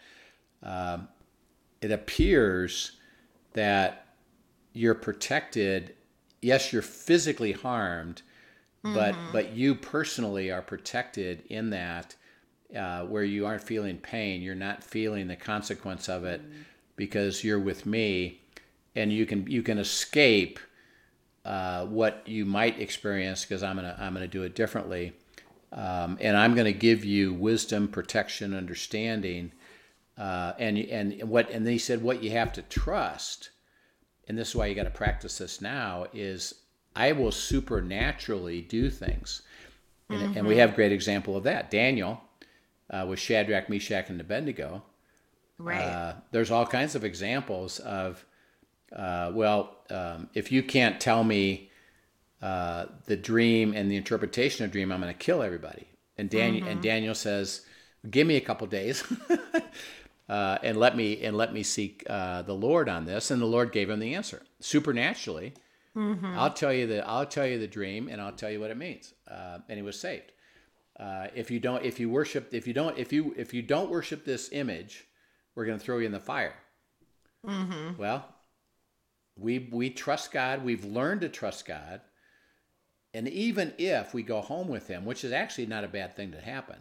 um, 0.63 1.07
it 1.81 1.91
appears 1.91 2.93
that 3.53 4.07
you're 4.73 4.95
protected. 4.95 5.95
Yes, 6.41 6.73
you're 6.73 6.81
physically 6.81 7.51
harmed, 7.51 8.21
but 8.93 9.15
but 9.31 9.53
you 9.53 9.75
personally 9.75 10.51
are 10.51 10.61
protected 10.61 11.43
in 11.49 11.71
that 11.71 12.15
uh, 12.75 13.03
where 13.03 13.23
you 13.23 13.45
aren't 13.45 13.63
feeling 13.63 13.97
pain. 13.97 14.41
You're 14.41 14.55
not 14.55 14.83
feeling 14.83 15.27
the 15.27 15.35
consequence 15.35 16.09
of 16.09 16.23
it 16.23 16.41
because 16.95 17.43
you're 17.43 17.59
with 17.59 17.85
me, 17.85 18.41
and 18.95 19.11
you 19.11 19.25
can 19.25 19.47
you 19.47 19.63
can 19.63 19.77
escape 19.77 20.59
uh, 21.43 21.85
what 21.85 22.23
you 22.25 22.45
might 22.45 22.79
experience 22.79 23.43
because 23.43 23.63
I'm 23.63 23.75
gonna 23.75 23.95
I'm 23.99 24.13
gonna 24.13 24.27
do 24.27 24.43
it 24.43 24.55
differently, 24.55 25.13
um, 25.71 26.17
and 26.19 26.35
I'm 26.35 26.55
gonna 26.55 26.71
give 26.71 27.05
you 27.05 27.33
wisdom, 27.33 27.87
protection, 27.87 28.53
understanding, 28.53 29.51
uh, 30.17 30.53
and 30.59 30.77
and 30.77 31.29
what 31.29 31.49
and 31.49 31.65
then 31.65 31.73
he 31.73 31.79
said 31.79 32.01
what 32.01 32.23
you 32.23 32.31
have 32.31 32.51
to 32.53 32.61
trust, 32.63 33.51
and 34.27 34.37
this 34.37 34.49
is 34.49 34.55
why 34.55 34.65
you 34.67 34.75
got 34.75 34.83
to 34.83 34.89
practice 34.89 35.37
this 35.37 35.61
now 35.61 36.07
is 36.13 36.55
I 36.95 37.12
will 37.12 37.31
supernaturally 37.31 38.62
do 38.62 38.89
things, 38.89 39.41
and, 40.10 40.38
and 40.38 40.47
we 40.47 40.58
have 40.58 40.75
great 40.75 40.91
example 40.91 41.36
of 41.36 41.43
that. 41.43 41.69
Daniel 41.71 42.21
uh, 42.89 43.05
with 43.08 43.19
Shadrach, 43.19 43.69
Meshach, 43.69 44.10
and 44.10 44.19
Abednego. 44.21 44.84
right 45.58 45.81
Uh, 45.81 46.13
there's 46.31 46.51
all 46.51 46.65
kinds 46.65 46.95
of 46.95 47.03
examples 47.03 47.79
of 47.79 48.25
uh, 48.95 49.31
well, 49.34 49.75
um, 49.89 50.29
if 50.34 50.51
you 50.51 50.63
can't 50.63 50.99
tell 50.99 51.23
me 51.23 51.69
uh, 52.41 52.86
the 53.05 53.17
dream 53.17 53.73
and 53.73 53.89
the 53.89 53.95
interpretation 53.95 54.63
of 54.63 54.71
dream, 54.71 54.91
I'm 54.91 55.01
going 55.01 55.13
to 55.13 55.17
kill 55.17 55.41
everybody. 55.41 55.88
And 56.17 56.29
Daniel 56.29 56.62
mm-hmm. 56.62 56.71
and 56.71 56.81
Daniel 56.81 57.15
says, 57.15 57.65
"Give 58.10 58.25
me 58.25 58.38
a 58.38 58.41
couple 58.41 58.67
days, 58.67 59.03
uh, 60.29 60.58
and 60.63 60.77
let 60.77 60.95
me 60.95 61.21
and 61.23 61.36
let 61.36 61.53
me 61.53 61.62
seek 61.62 62.05
uh, 62.10 62.41
the 62.43 62.53
Lord 62.53 62.88
on 62.88 63.05
this." 63.05 63.31
And 63.31 63.41
the 63.41 63.47
Lord 63.47 63.73
gave 63.73 63.89
him 63.89 63.99
the 63.99 64.13
answer 64.13 64.43
supernaturally. 64.62 65.53
Mm-hmm. 65.95 66.38
I'll 66.38 66.53
tell 66.53 66.73
you 66.73 66.88
the 66.88 67.08
I'll 67.08 67.25
tell 67.25 67.47
you 67.47 67.58
the 67.58 67.67
dream, 67.67 68.10
and 68.10 68.21
I'll 68.21 68.34
tell 68.34 68.51
you 68.51 68.60
what 68.60 68.71
it 68.71 68.77
means. 68.77 69.13
Uh, 69.29 69.60
and 69.69 69.77
he 69.77 69.84
was 69.84 69.99
saved. 69.99 70.31
Uh, 70.99 71.27
if 71.36 71.51
you 71.51 71.60
don't, 71.60 71.84
if 71.84 71.99
you 71.99 72.10
worship, 72.10 72.53
if 72.53 72.67
you 72.67 72.73
don't, 72.73 72.97
if 72.97 73.12
you 73.12 73.34
if 73.38 73.53
you 73.53 73.62
don't 73.62 73.89
worship 73.89 74.25
this 74.25 74.49
image, 74.51 75.05
we're 75.55 75.65
going 75.65 75.77
to 75.77 75.84
throw 75.84 75.97
you 75.97 76.05
in 76.05 76.12
the 76.12 76.19
fire. 76.19 76.55
Mm-hmm. 77.45 77.97
Well, 77.97 78.25
we 79.38 79.69
we 79.71 79.89
trust 79.89 80.31
God. 80.31 80.63
We've 80.63 80.86
learned 80.86 81.21
to 81.21 81.29
trust 81.29 81.65
God, 81.65 82.01
and 83.13 83.27
even 83.27 83.73
if 83.77 84.13
we 84.13 84.23
go 84.23 84.41
home 84.41 84.67
with 84.67 84.88
Him, 84.88 85.05
which 85.05 85.23
is 85.23 85.31
actually 85.31 85.65
not 85.65 85.84
a 85.84 85.89
bad 85.89 86.15
thing 86.15 86.31
to 86.31 86.41
happen, 86.41 86.77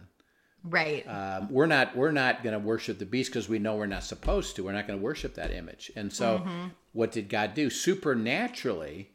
right? 0.63 1.07
Um, 1.09 1.49
we're 1.51 1.67
not 1.67 1.97
we're 1.97 2.13
not 2.13 2.43
going 2.43 2.53
to 2.53 2.65
worship 2.65 2.99
the 2.99 3.07
beast 3.07 3.31
because 3.31 3.49
we 3.49 3.59
know 3.59 3.77
we're 3.77 3.87
not 3.87 4.05
supposed 4.05 4.57
to. 4.57 4.65
We're 4.65 4.73
not 4.73 4.87
going 4.87 4.99
to 4.99 5.05
worship 5.05 5.35
that 5.35 5.53
image. 5.53 5.91
And 5.97 6.13
so, 6.13 6.39
mm-hmm. 6.39 6.69
What 6.95 7.13
did 7.13 7.29
God 7.29 7.53
do? 7.53 7.69
Supernaturally, 7.69 9.11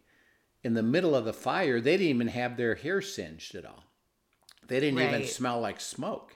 in 0.64 0.76
the 0.76 0.84
middle 0.84 1.16
of 1.16 1.26
the 1.26 1.34
fire, 1.34 1.82
they 1.82 1.98
didn't 1.98 2.16
even 2.16 2.28
have 2.28 2.56
their 2.56 2.76
hair 2.76 3.02
singed 3.02 3.56
at 3.56 3.66
all. 3.66 3.86
They 4.68 4.80
didn't 4.80 5.00
right. 5.00 5.16
even 5.16 5.26
smell 5.26 5.60
like 5.60 5.82
smoke. 5.82 6.36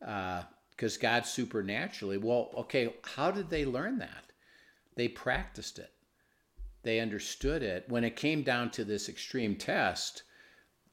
Because 0.00 0.96
uh, 0.96 1.00
God 1.02 1.26
supernaturally, 1.26 2.16
well, 2.16 2.50
okay, 2.56 2.94
how 3.02 3.30
did 3.30 3.50
they 3.50 3.66
learn 3.66 3.98
that? 3.98 4.32
They 4.96 5.08
practiced 5.08 5.78
it 5.78 5.94
they 6.84 7.00
understood 7.00 7.62
it. 7.62 7.86
When 7.88 8.04
it 8.04 8.14
came 8.14 8.42
down 8.42 8.70
to 8.72 8.84
this 8.84 9.08
extreme 9.08 9.56
test, 9.56 10.22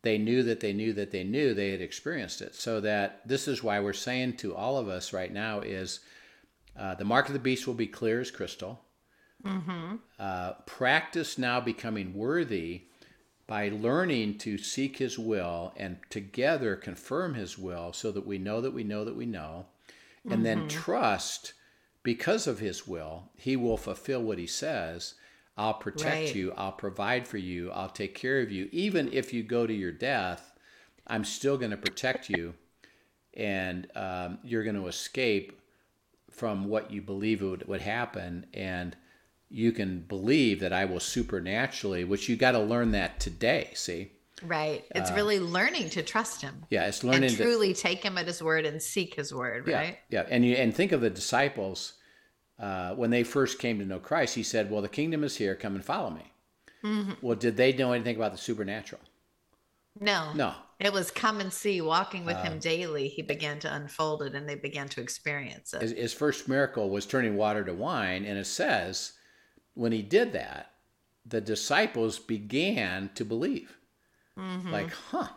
they 0.02 0.18
knew 0.18 0.42
that 0.44 0.62
they 0.62 0.74
knew 0.74 0.94
that 0.94 1.12
they 1.12 1.24
knew 1.24 1.54
they 1.54 1.70
had 1.70 1.82
experienced 1.82 2.42
it. 2.42 2.56
So 2.56 2.82
that 2.82 3.28
this 3.28 3.48
is 3.48 3.62
why 3.62 3.80
we're 3.80 3.94
saying 3.94 4.38
to 4.38 4.56
all 4.56 4.78
of 4.78 4.88
us 4.88 5.14
right 5.14 5.32
now 5.32 5.60
is 5.60 6.00
uh, 6.78 6.96
the 6.96 7.06
mark 7.06 7.28
of 7.28 7.34
the 7.34 7.40
beast 7.40 7.68
will 7.68 7.76
be 7.76 7.88
clear 7.88 8.20
as 8.20 8.32
crystal. 8.32 8.82
Mm-hmm. 9.44 9.96
Uh, 10.20 10.54
practice 10.66 11.38
now 11.38 11.60
becoming 11.60 12.14
worthy 12.14 12.84
by 13.48 13.70
learning 13.70 14.38
to 14.40 14.58
seek 14.58 14.98
his 14.98 15.20
will 15.20 15.74
and 15.76 15.98
together 16.10 16.76
confirm 16.76 17.34
his 17.34 17.58
will 17.58 17.92
so 17.94 18.12
that 18.12 18.26
we 18.26 18.38
know 18.38 18.62
that 18.62 18.74
we 18.74 18.84
know 18.84 19.04
that 19.04 19.16
we 19.16 19.26
know. 19.26 19.66
And 20.24 20.34
mm-hmm. 20.34 20.44
then 20.44 20.68
trust 20.68 21.54
because 22.04 22.48
of 22.48 22.60
his 22.60 22.88
will, 22.88 23.30
he 23.36 23.56
will 23.56 23.78
fulfill 23.78 24.22
what 24.22 24.38
he 24.38 24.48
says 24.48 25.16
I'll 25.58 25.74
protect 25.74 26.16
right. 26.16 26.36
you. 26.36 26.54
I'll 26.58 26.72
provide 26.72 27.28
for 27.28 27.38
you. 27.38 27.72
I'll 27.72 27.90
take 27.90 28.16
care 28.16 28.40
of 28.42 28.52
you. 28.52 28.70
Even 28.72 29.12
if 29.12 29.34
you 29.34 29.44
go 29.44 29.68
to 29.68 29.74
your 29.74 29.92
death, 29.92 30.54
I'm 31.08 31.24
still 31.24 31.58
going 31.58 31.72
to 31.72 31.78
protect 31.78 32.30
you. 32.30 32.54
And 33.34 33.88
um, 33.96 34.40
you're 34.44 34.64
going 34.64 34.76
to 34.76 34.88
escape 34.88 35.62
from 36.32 36.66
what 36.66 36.92
you 36.92 37.02
believe 37.02 37.42
would, 37.42 37.68
would 37.68 37.82
happen. 37.82 38.46
And 38.54 38.96
you 39.52 39.72
can 39.72 40.00
believe 40.02 40.60
that 40.62 40.74
I 40.74 40.86
will 40.86 41.00
supernaturally, 41.00 42.04
which 42.04 42.30
you 42.30 42.36
got 42.36 42.52
to 42.52 42.60
learn 42.60 42.92
that 42.92 43.20
today. 43.20 43.72
See? 43.74 44.12
Right. 44.44 44.84
It's 44.96 45.12
uh, 45.12 45.16
really 45.16 45.40
learning 45.40 45.90
to 45.92 46.02
trust 46.02 46.42
him. 46.42 46.66
Yeah, 46.70 46.88
it's 46.88 47.04
learning 47.04 47.26
and 47.26 47.38
truly 47.38 47.74
to, 47.74 47.80
take 47.80 48.04
him 48.04 48.18
at 48.18 48.26
his 48.26 48.42
word 48.42 48.66
and 48.66 48.82
seek 48.82 49.16
his 49.16 49.34
word, 49.34 49.68
right? 49.68 50.00
Yeah. 50.10 50.26
And 50.30 50.46
you 50.46 50.56
and 50.56 50.74
think 50.74 50.92
of 50.92 51.02
the 51.02 51.10
disciples 51.10 51.94
uh, 52.60 52.96
when 52.96 53.10
they 53.10 53.24
first 53.24 53.60
came 53.60 53.80
to 53.80 53.86
know 53.86 54.00
Christ, 54.00 54.36
he 54.36 54.44
said, 54.44 54.72
Well, 54.72 54.82
the 54.82 54.90
kingdom 54.90 55.24
is 55.24 55.38
here, 55.38 55.56
come 55.56 55.76
and 55.76 55.86
follow 55.86 56.10
me. 56.10 56.32
Mm-hmm. 56.84 57.14
Well, 57.22 57.36
did 57.36 57.58
they 57.58 57.74
know 57.74 57.92
anything 57.92 58.16
about 58.16 58.32
the 58.32 58.38
supernatural? 58.38 59.02
No. 60.00 60.34
No. 60.34 60.54
It 60.80 60.92
was 60.92 61.12
come 61.12 61.40
and 61.40 61.54
see, 61.54 61.80
walking 61.82 62.26
with 62.26 62.38
uh, 62.38 62.44
him 62.44 62.60
daily. 62.60 63.08
He 63.08 63.22
began 63.22 63.60
to 63.60 63.74
unfold 63.74 64.24
it 64.24 64.34
and 64.34 64.50
they 64.50 64.56
began 64.56 64.90
to 64.90 65.02
experience 65.02 65.74
it. 65.76 65.82
His, 65.82 65.92
his, 65.92 66.14
first 66.14 66.48
miracle 66.48 66.90
was 66.90 67.06
turning 67.06 67.36
water 67.36 67.64
to 67.64 67.74
wine. 67.74 68.26
And 68.26 68.40
it 68.40 68.48
says, 68.48 69.14
when 69.74 69.92
he 69.92 70.02
did 70.02 70.34
that, 70.34 70.72
the 71.26 71.42
disciples 71.42 72.20
began 72.20 73.10
to 73.16 73.26
believe. 73.26 73.78
Mm-hmm. 74.38 74.72
Like, 74.72 74.92
huh, 74.92 75.28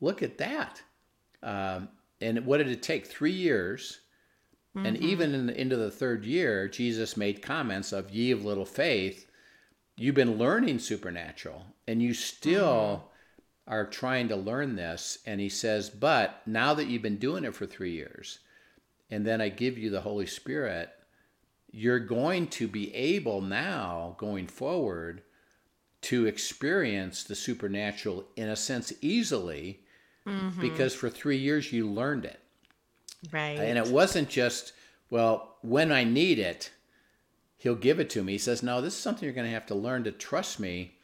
look 0.00 0.22
at 0.22 0.38
that. 0.38 0.82
Um, 1.42 1.88
and 2.20 2.44
what 2.46 2.58
did 2.58 2.68
it 2.68 2.82
take? 2.82 3.06
Three 3.06 3.32
years 3.32 4.00
Mm-hmm. 4.78 4.86
And 4.86 4.96
even 4.98 5.34
in 5.34 5.46
the, 5.46 5.60
into 5.60 5.76
the 5.76 5.90
third 5.90 6.24
year, 6.24 6.68
Jesus 6.68 7.16
made 7.16 7.42
comments 7.42 7.92
of 7.92 8.10
ye 8.10 8.30
of 8.30 8.44
little 8.44 8.66
faith. 8.66 9.26
You've 9.96 10.14
been 10.14 10.38
learning 10.38 10.78
supernatural, 10.78 11.66
and 11.86 12.00
you 12.00 12.14
still 12.14 13.02
mm-hmm. 13.66 13.72
are 13.74 13.86
trying 13.86 14.28
to 14.28 14.36
learn 14.36 14.76
this. 14.76 15.18
And 15.26 15.40
he 15.40 15.48
says, 15.48 15.90
but 15.90 16.42
now 16.46 16.74
that 16.74 16.86
you've 16.86 17.02
been 17.02 17.16
doing 17.16 17.44
it 17.44 17.54
for 17.54 17.66
three 17.66 17.92
years, 17.92 18.38
and 19.10 19.26
then 19.26 19.40
I 19.40 19.48
give 19.48 19.78
you 19.78 19.90
the 19.90 20.02
Holy 20.02 20.26
Spirit, 20.26 20.90
you're 21.70 21.98
going 21.98 22.46
to 22.48 22.66
be 22.66 22.94
able 22.94 23.40
now, 23.40 24.16
going 24.18 24.46
forward, 24.46 25.22
to 26.00 26.26
experience 26.26 27.24
the 27.24 27.34
supernatural 27.34 28.24
in 28.36 28.48
a 28.48 28.56
sense 28.56 28.92
easily, 29.00 29.80
mm-hmm. 30.26 30.60
because 30.60 30.94
for 30.94 31.10
three 31.10 31.36
years 31.36 31.72
you 31.72 31.88
learned 31.88 32.24
it. 32.24 32.40
Right. 33.32 33.58
And 33.58 33.76
it 33.76 33.88
wasn't 33.88 34.28
just, 34.28 34.72
well, 35.10 35.56
when 35.62 35.90
I 35.90 36.04
need 36.04 36.38
it, 36.38 36.70
he'll 37.56 37.74
give 37.74 37.98
it 37.98 38.10
to 38.10 38.22
me. 38.22 38.32
He 38.32 38.38
says, 38.38 38.62
no, 38.62 38.80
this 38.80 38.94
is 38.94 39.00
something 39.00 39.24
you're 39.24 39.34
going 39.34 39.46
to 39.46 39.52
have 39.52 39.66
to 39.66 39.74
learn 39.74 40.04
to 40.04 40.12
trust 40.12 40.60
me 40.60 40.94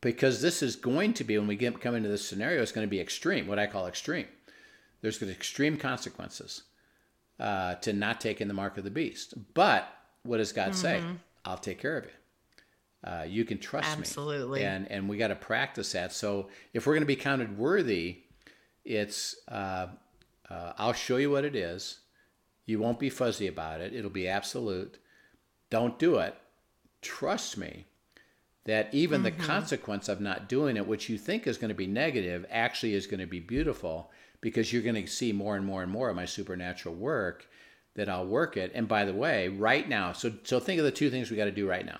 because 0.00 0.42
this 0.42 0.62
is 0.62 0.76
going 0.76 1.14
to 1.14 1.24
be, 1.24 1.36
when 1.38 1.46
we 1.46 1.56
get 1.56 1.80
come 1.80 1.94
into 1.94 2.08
this 2.08 2.28
scenario, 2.28 2.62
it's 2.62 2.72
going 2.72 2.86
to 2.86 2.90
be 2.90 3.00
extreme, 3.00 3.46
what 3.46 3.58
I 3.58 3.66
call 3.66 3.86
extreme. 3.86 4.26
There's 5.00 5.18
going 5.18 5.30
to 5.30 5.34
be 5.34 5.38
extreme 5.38 5.76
consequences 5.78 6.62
uh, 7.40 7.74
to 7.76 7.92
not 7.92 8.20
taking 8.20 8.46
the 8.46 8.54
mark 8.54 8.78
of 8.78 8.84
the 8.84 8.90
beast. 8.90 9.34
But 9.54 9.88
what 10.22 10.36
does 10.36 10.52
God 10.52 10.72
mm-hmm. 10.72 10.80
say? 10.80 11.02
I'll 11.44 11.58
take 11.58 11.80
care 11.80 11.96
of 11.96 12.04
you. 12.04 12.10
Uh, 13.02 13.24
you 13.26 13.46
can 13.46 13.58
trust 13.58 13.88
Absolutely. 13.88 14.60
me. 14.60 14.66
And 14.66 14.90
and 14.90 15.08
we 15.08 15.16
got 15.16 15.28
to 15.28 15.36
practice 15.36 15.92
that. 15.92 16.12
So 16.12 16.48
if 16.74 16.86
we're 16.86 16.92
going 16.92 17.02
to 17.02 17.06
be 17.06 17.16
counted 17.16 17.56
worthy, 17.56 18.18
it's 18.84 19.36
uh, 19.48 19.86
uh, 20.50 20.72
I'll 20.76 20.92
show 20.92 21.16
you 21.16 21.30
what 21.30 21.44
it 21.44 21.56
is. 21.56 22.00
You 22.66 22.78
won't 22.78 22.98
be 22.98 23.08
fuzzy 23.08 23.46
about 23.46 23.80
it. 23.80 23.94
It'll 23.94 24.10
be 24.10 24.28
absolute. 24.28 24.98
Don't 25.70 25.98
do 25.98 26.16
it. 26.18 26.36
Trust 27.00 27.56
me 27.56 27.86
that 28.64 28.92
even 28.92 29.22
mm-hmm. 29.22 29.36
the 29.38 29.46
consequence 29.46 30.08
of 30.08 30.20
not 30.20 30.48
doing 30.48 30.76
it, 30.76 30.86
which 30.86 31.08
you 31.08 31.16
think 31.16 31.46
is 31.46 31.56
going 31.56 31.70
to 31.70 31.74
be 31.74 31.86
negative, 31.86 32.44
actually 32.50 32.92
is 32.92 33.06
going 33.06 33.20
to 33.20 33.26
be 33.26 33.40
beautiful 33.40 34.10
because 34.40 34.72
you're 34.72 34.82
going 34.82 34.94
to 34.94 35.06
see 35.06 35.32
more 35.32 35.56
and 35.56 35.64
more 35.64 35.82
and 35.82 35.90
more 35.90 36.08
of 36.10 36.16
my 36.16 36.24
supernatural 36.24 36.94
work 36.94 37.46
that 37.94 38.08
I'll 38.08 38.26
work 38.26 38.56
it. 38.56 38.72
And 38.74 38.88
by 38.88 39.04
the 39.04 39.12
way, 39.12 39.48
right 39.48 39.88
now, 39.88 40.12
so 40.12 40.32
so 40.44 40.60
think 40.60 40.78
of 40.78 40.84
the 40.84 40.90
two 40.90 41.10
things 41.10 41.30
we 41.30 41.36
got 41.36 41.44
to 41.44 41.50
do 41.50 41.68
right 41.68 41.84
now. 41.84 41.98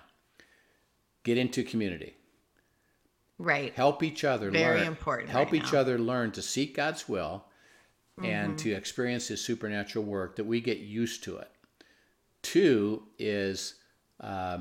Get 1.22 1.36
into 1.36 1.62
community. 1.62 2.14
Right. 3.38 3.72
Help 3.74 4.02
each 4.02 4.24
other 4.24 4.50
Very 4.50 4.80
learn. 4.80 4.86
important. 4.86 5.30
Help 5.30 5.52
right 5.52 5.62
each 5.62 5.72
now. 5.72 5.80
other 5.80 5.98
learn 5.98 6.30
to 6.32 6.42
seek 6.42 6.76
God's 6.76 7.08
will 7.08 7.44
and 8.22 8.48
mm-hmm. 8.48 8.56
to 8.56 8.72
experience 8.72 9.28
his 9.28 9.42
supernatural 9.42 10.04
work 10.04 10.36
that 10.36 10.44
we 10.44 10.60
get 10.60 10.78
used 10.78 11.24
to 11.24 11.38
it. 11.38 11.50
Two 12.42 13.04
is 13.18 13.76
uh, 14.20 14.58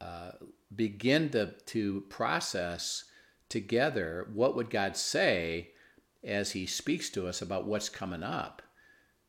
uh, 0.00 0.32
begin 0.74 1.30
to, 1.30 1.52
to 1.66 2.02
process 2.10 3.04
together 3.48 4.28
what 4.34 4.56
would 4.56 4.68
God 4.70 4.96
say 4.96 5.70
as 6.26 6.50
he 6.52 6.66
speaks 6.66 7.08
to 7.10 7.26
us 7.26 7.40
about 7.40 7.66
what's 7.66 7.88
coming 7.88 8.22
up 8.22 8.62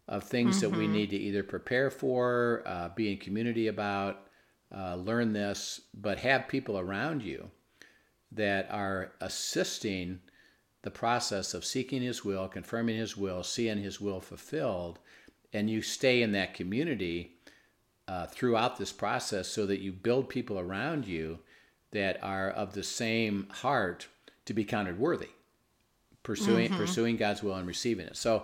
of 0.08 0.24
things 0.24 0.58
mm-hmm. 0.58 0.72
that 0.72 0.78
we 0.78 0.86
mm-hmm. 0.86 0.94
need 0.94 1.10
to 1.12 1.18
either 1.18 1.44
prepare 1.44 1.90
for, 1.90 2.64
uh, 2.66 2.90
be 2.96 3.12
in 3.12 3.18
community 3.18 3.68
about, 3.68 4.28
uh, 4.76 4.96
learn 4.96 5.34
this, 5.34 5.82
but 5.94 6.20
have 6.20 6.48
people 6.48 6.78
around 6.78 7.22
you 7.22 7.50
that 8.32 8.68
are 8.72 9.12
assisting 9.22 10.20
the 10.82 10.92
process 10.92 11.54
of 11.54 11.66
seeking 11.66 12.02
His 12.02 12.24
will, 12.24 12.48
confirming 12.48 12.98
His 12.98 13.18
will, 13.18 13.44
seeing 13.44 13.78
His 13.78 14.00
will 14.00 14.22
fulfilled, 14.22 15.00
and 15.54 15.70
you 15.70 15.82
stay 15.82 16.22
in 16.22 16.32
that 16.34 16.54
community 16.54 17.38
uh, 18.08 18.26
throughout 18.28 18.78
this 18.78 18.92
process 18.92 19.48
so 19.48 19.66
that 19.66 19.82
you 19.82 19.92
build 19.92 20.30
people 20.30 20.60
around 20.60 21.06
you 21.06 21.40
that 21.92 22.22
are 22.24 22.50
of 22.50 22.74
the 22.74 22.84
same 22.84 23.48
heart 23.50 24.08
to 24.46 24.54
be 24.54 24.64
counted 24.64 25.00
worthy, 25.00 25.30
pursuing 26.28 26.70
mm-hmm. 26.70 26.78
pursuing 26.78 27.18
God's 27.18 27.42
will 27.42 27.56
and 27.56 27.68
receiving 27.68 28.06
it. 28.06 28.18
So. 28.18 28.44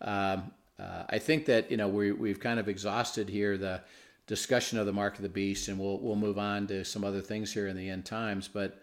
Um, 0.00 0.52
uh, 0.78 1.04
I 1.08 1.18
think 1.18 1.46
that 1.46 1.70
you 1.70 1.76
know 1.76 1.88
we 1.88 2.12
we've 2.12 2.40
kind 2.40 2.58
of 2.58 2.68
exhausted 2.68 3.28
here 3.28 3.56
the 3.56 3.80
discussion 4.26 4.78
of 4.78 4.86
the 4.86 4.92
mark 4.92 5.16
of 5.16 5.22
the 5.22 5.28
beast, 5.28 5.68
and 5.68 5.78
we'll 5.78 5.98
we'll 6.00 6.16
move 6.16 6.38
on 6.38 6.66
to 6.68 6.84
some 6.84 7.04
other 7.04 7.20
things 7.20 7.52
here 7.52 7.68
in 7.68 7.76
the 7.76 7.88
end 7.88 8.04
times. 8.04 8.48
But 8.48 8.80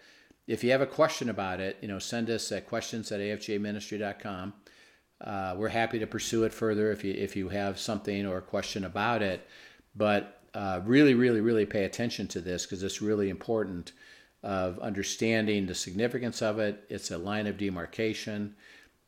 if 0.48 0.64
you 0.64 0.72
have 0.72 0.82
a 0.82 0.88
question 0.88 1.30
about 1.30 1.60
it, 1.60 1.78
you 1.82 1.88
know, 1.88 2.00
send 2.00 2.30
us 2.30 2.52
at 2.52 2.68
questions 2.68 3.12
at 3.12 3.20
afjministry.com. 3.20 4.54
Uh, 5.20 5.56
we're 5.58 5.70
happy 5.70 6.00
to 6.00 6.08
pursue 6.08 6.44
it 6.46 6.54
further 6.54 6.92
if 6.92 7.04
you 7.04 7.14
if 7.14 7.36
you 7.36 7.50
have 7.50 7.78
something 7.78 8.26
or 8.26 8.38
a 8.38 8.42
question 8.42 8.86
about 8.86 9.22
it. 9.22 9.46
But 9.96 10.40
uh, 10.54 10.82
really, 10.86 11.14
really, 11.14 11.42
really 11.42 11.66
pay 11.66 11.84
attention 11.84 12.28
to 12.30 12.42
this 12.42 12.66
because 12.66 12.84
it's 12.84 13.02
really 13.02 13.30
important 13.30 13.92
of 14.44 14.80
understanding 14.80 15.66
the 15.66 15.76
significance 15.76 16.42
of 16.42 16.60
it. 16.60 16.84
It's 16.90 17.12
a 17.12 17.18
line 17.18 17.48
of 17.48 17.58
demarcation. 17.58 18.56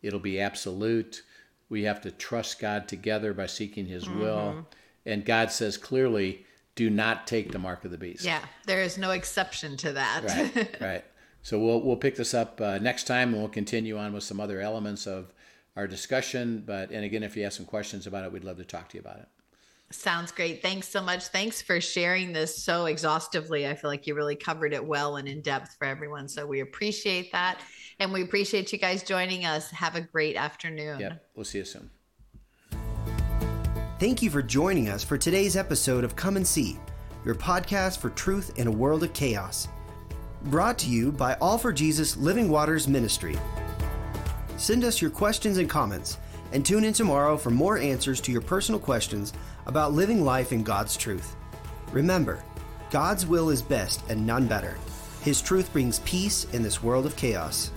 It'll 0.01 0.19
be 0.19 0.39
absolute. 0.39 1.23
We 1.69 1.83
have 1.83 2.01
to 2.01 2.11
trust 2.11 2.59
God 2.59 2.87
together 2.87 3.33
by 3.33 3.47
seeking 3.47 3.87
His 3.87 4.05
mm-hmm. 4.05 4.19
will. 4.19 4.67
And 5.05 5.25
God 5.25 5.51
says 5.51 5.77
clearly, 5.77 6.45
do 6.75 6.89
not 6.89 7.27
take 7.27 7.51
the 7.51 7.59
mark 7.59 7.85
of 7.85 7.91
the 7.91 7.97
beast. 7.97 8.23
Yeah, 8.23 8.43
there 8.65 8.81
is 8.81 8.97
no 8.97 9.11
exception 9.11 9.77
to 9.77 9.93
that. 9.93 10.23
right, 10.55 10.81
right. 10.81 11.05
So 11.41 11.59
we'll 11.59 11.81
we'll 11.81 11.97
pick 11.97 12.15
this 12.15 12.33
up 12.33 12.59
uh, 12.61 12.79
next 12.79 13.03
time, 13.05 13.29
and 13.29 13.37
we'll 13.37 13.49
continue 13.49 13.97
on 13.97 14.13
with 14.13 14.23
some 14.23 14.39
other 14.39 14.61
elements 14.61 15.05
of 15.05 15.33
our 15.75 15.87
discussion. 15.87 16.63
But 16.65 16.89
and 16.91 17.03
again, 17.03 17.23
if 17.23 17.35
you 17.35 17.43
have 17.43 17.53
some 17.53 17.65
questions 17.65 18.07
about 18.07 18.23
it, 18.23 18.31
we'd 18.31 18.43
love 18.43 18.57
to 18.57 18.63
talk 18.63 18.89
to 18.89 18.97
you 18.97 19.01
about 19.01 19.19
it. 19.19 19.27
Sounds 19.91 20.31
great. 20.31 20.61
Thanks 20.61 20.87
so 20.87 21.01
much. 21.01 21.27
Thanks 21.27 21.61
for 21.61 21.79
sharing 21.79 22.33
this 22.33 22.63
so 22.63 22.85
exhaustively. 22.87 23.67
I 23.67 23.75
feel 23.75 23.89
like 23.89 24.07
you 24.07 24.15
really 24.15 24.35
covered 24.35 24.73
it 24.73 24.83
well 24.83 25.17
and 25.17 25.27
in 25.27 25.41
depth 25.41 25.75
for 25.77 25.85
everyone. 25.85 26.27
So 26.27 26.47
we 26.47 26.61
appreciate 26.61 27.31
that. 27.31 27.59
And 27.99 28.11
we 28.11 28.23
appreciate 28.23 28.73
you 28.73 28.79
guys 28.79 29.03
joining 29.03 29.45
us. 29.45 29.69
Have 29.69 29.95
a 29.95 30.01
great 30.01 30.35
afternoon. 30.35 30.99
Yep. 30.99 31.25
We'll 31.35 31.45
see 31.45 31.59
you 31.59 31.65
soon. 31.65 31.91
Thank 33.99 34.21
you 34.21 34.29
for 34.29 34.41
joining 34.41 34.89
us 34.89 35.03
for 35.03 35.17
today's 35.17 35.55
episode 35.55 36.03
of 36.03 36.15
Come 36.15 36.35
and 36.35 36.45
See, 36.45 36.77
your 37.23 37.35
podcast 37.35 37.99
for 37.99 38.09
truth 38.09 38.51
in 38.57 38.67
a 38.67 38.71
world 38.71 39.03
of 39.03 39.13
chaos. 39.13 39.67
Brought 40.45 40.77
to 40.79 40.89
you 40.89 41.11
by 41.11 41.35
All 41.35 41.57
for 41.57 41.71
Jesus 41.71 42.17
Living 42.17 42.49
Waters 42.49 42.87
Ministry. 42.87 43.37
Send 44.57 44.83
us 44.83 45.01
your 45.01 45.11
questions 45.11 45.57
and 45.57 45.69
comments, 45.69 46.17
and 46.51 46.65
tune 46.65 46.83
in 46.83 46.93
tomorrow 46.93 47.37
for 47.37 47.49
more 47.49 47.77
answers 47.77 48.19
to 48.21 48.31
your 48.31 48.41
personal 48.41 48.79
questions 48.79 49.31
about 49.65 49.93
living 49.93 50.23
life 50.23 50.51
in 50.51 50.63
God's 50.63 50.97
truth. 50.97 51.35
Remember, 51.91 52.43
God's 52.89 53.25
will 53.25 53.49
is 53.49 53.61
best 53.61 54.03
and 54.09 54.25
none 54.25 54.47
better. 54.47 54.77
His 55.21 55.41
truth 55.41 55.71
brings 55.71 55.99
peace 55.99 56.45
in 56.53 56.63
this 56.63 56.83
world 56.83 57.05
of 57.05 57.15
chaos. 57.15 57.71